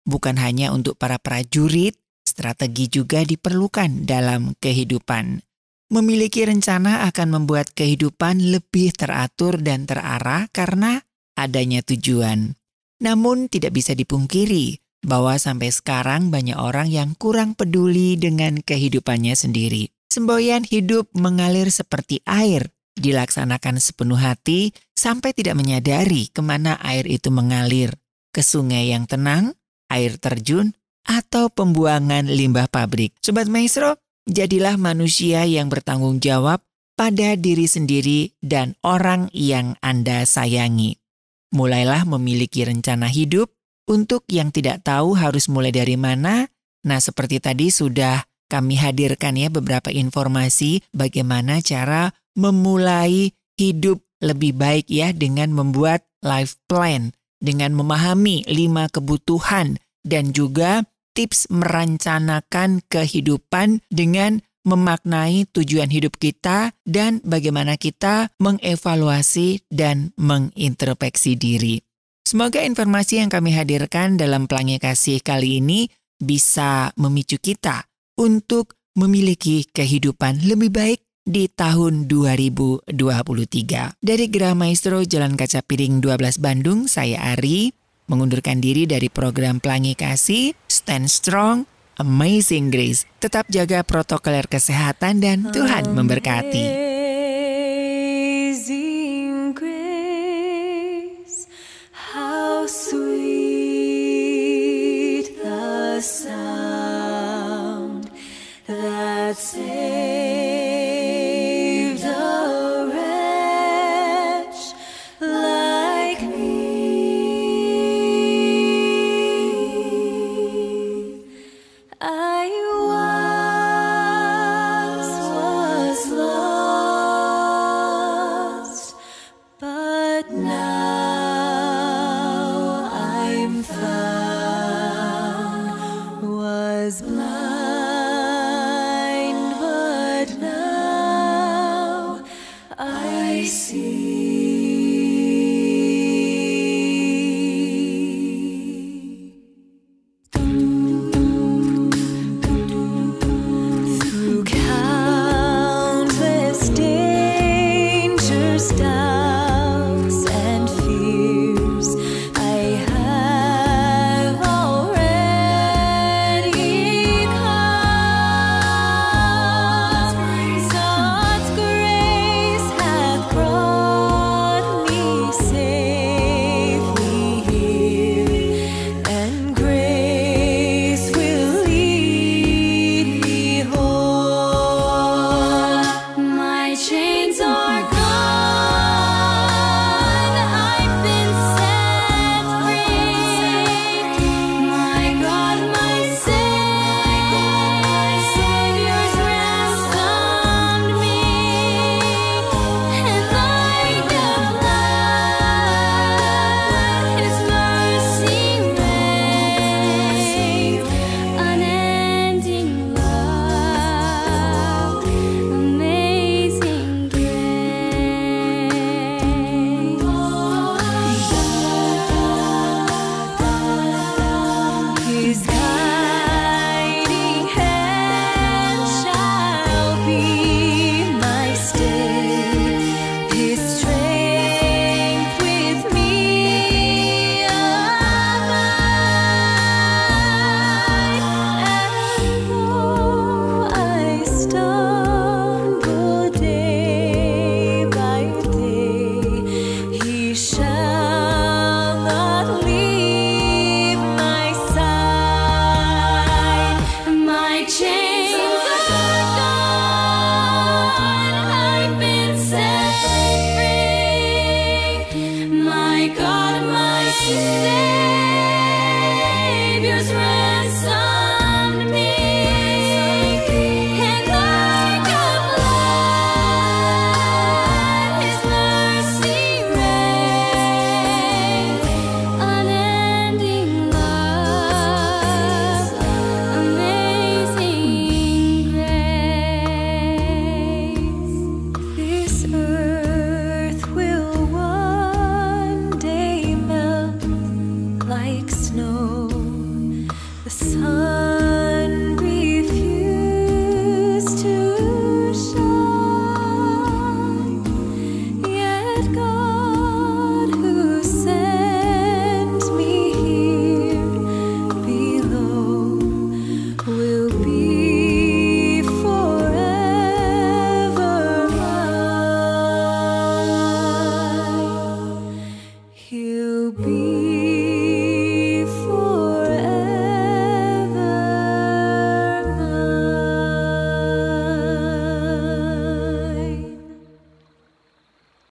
Bukan 0.03 0.35
hanya 0.43 0.75
untuk 0.75 0.99
para 0.99 1.15
prajurit, 1.15 1.95
strategi 2.27 2.91
juga 2.91 3.23
diperlukan 3.23 4.03
dalam 4.03 4.59
kehidupan. 4.59 5.39
Memiliki 5.87 6.43
rencana 6.43 7.07
akan 7.07 7.27
membuat 7.31 7.71
kehidupan 7.71 8.43
lebih 8.51 8.91
teratur 8.91 9.55
dan 9.63 9.87
terarah 9.87 10.51
karena 10.51 10.99
adanya 11.39 11.79
tujuan. 11.79 12.59
Namun 12.99 13.47
tidak 13.47 13.71
bisa 13.71 13.95
dipungkiri 13.95 14.83
bahwa 15.05 15.37
sampai 15.37 15.69
sekarang 15.69 16.33
banyak 16.33 16.57
orang 16.57 16.89
yang 16.89 17.13
kurang 17.13 17.53
peduli 17.53 18.17
dengan 18.17 18.57
kehidupannya 18.59 19.37
sendiri. 19.37 19.93
Semboyan 20.09 20.65
hidup 20.65 21.07
mengalir 21.13 21.69
seperti 21.69 22.25
air, 22.25 22.73
dilaksanakan 22.97 23.77
sepenuh 23.77 24.17
hati 24.17 24.73
sampai 24.97 25.37
tidak 25.37 25.53
menyadari 25.53 26.33
ke 26.33 26.41
mana 26.41 26.81
air 26.81 27.05
itu 27.05 27.29
mengalir. 27.29 27.93
Ke 28.33 28.41
sungai 28.43 28.91
yang 28.91 29.05
tenang, 29.07 29.55
air 29.87 30.17
terjun, 30.19 30.75
atau 31.05 31.53
pembuangan 31.53 32.25
limbah 32.25 32.67
pabrik. 32.67 33.13
Sobat 33.21 33.47
Maestro, 33.47 34.01
jadilah 34.25 34.75
manusia 34.75 35.45
yang 35.45 35.69
bertanggung 35.69 36.17
jawab 36.19 36.65
pada 36.97 37.37
diri 37.37 37.69
sendiri 37.69 38.33
dan 38.41 38.73
orang 38.81 39.29
yang 39.31 39.77
Anda 39.79 40.25
sayangi. 40.25 40.97
Mulailah 41.55 42.03
memiliki 42.09 42.67
rencana 42.67 43.07
hidup 43.07 43.54
untuk 43.85 44.25
yang 44.29 44.49
tidak 44.49 44.85
tahu 44.85 45.17
harus 45.17 45.49
mulai 45.49 45.73
dari 45.73 45.97
mana. 45.97 46.49
Nah, 46.85 46.99
seperti 47.01 47.41
tadi 47.41 47.73
sudah 47.73 48.25
kami 48.45 48.77
hadirkan 48.77 49.33
ya 49.37 49.49
beberapa 49.49 49.89
informasi 49.89 50.85
bagaimana 50.93 51.61
cara 51.65 52.13
memulai 52.37 53.33
hidup 53.57 54.05
lebih 54.21 54.57
baik 54.57 54.89
ya 54.89 55.13
dengan 55.13 55.53
membuat 55.53 56.05
life 56.21 56.57
plan, 56.69 57.13
dengan 57.41 57.73
memahami 57.73 58.45
lima 58.49 58.89
kebutuhan 58.89 59.77
dan 60.05 60.33
juga 60.33 60.85
tips 61.15 61.49
merencanakan 61.49 62.83
kehidupan 62.91 63.81
dengan 63.89 64.43
memaknai 64.65 65.45
tujuan 65.53 65.93
hidup 65.93 66.17
kita 66.17 66.73
dan 66.83 67.21
bagaimana 67.21 67.77
kita 67.77 68.33
mengevaluasi 68.41 69.61
dan 69.69 70.11
mengintrospeksi 70.17 71.37
diri. 71.37 71.84
Semoga 72.25 72.65
informasi 72.65 73.21
yang 73.21 73.29
kami 73.29 73.53
hadirkan 73.53 74.17
dalam 74.17 74.49
Pelangi 74.49 74.81
Kasih 74.81 75.21
kali 75.21 75.61
ini 75.61 75.85
bisa 76.17 76.89
memicu 76.97 77.37
kita 77.37 77.85
untuk 78.17 78.81
memiliki 78.97 79.69
kehidupan 79.69 80.41
lebih 80.41 80.73
baik 80.73 80.99
di 81.21 81.45
tahun 81.45 82.09
2023. 82.09 82.89
Dari 84.01 84.25
Gerah 84.33 84.57
Maestro 84.57 85.05
Jalan 85.05 85.37
Kaca 85.37 85.61
Piring 85.61 86.01
12 86.01 86.41
Bandung, 86.41 86.89
saya 86.89 87.21
Ari 87.37 87.69
mengundurkan 88.09 88.57
diri 88.57 88.89
dari 88.89 89.05
program 89.13 89.61
Pelangi 89.61 89.93
Kasih, 89.93 90.57
Stand 90.65 91.13
Strong, 91.13 91.69
Amazing 92.01 92.73
Grace. 92.73 93.05
Tetap 93.21 93.45
jaga 93.53 93.85
protokol 93.85 94.41
kesehatan 94.49 95.21
dan 95.21 95.53
Tuhan 95.53 95.93
memberkati. 95.93 96.84
blessing. 109.35 109.74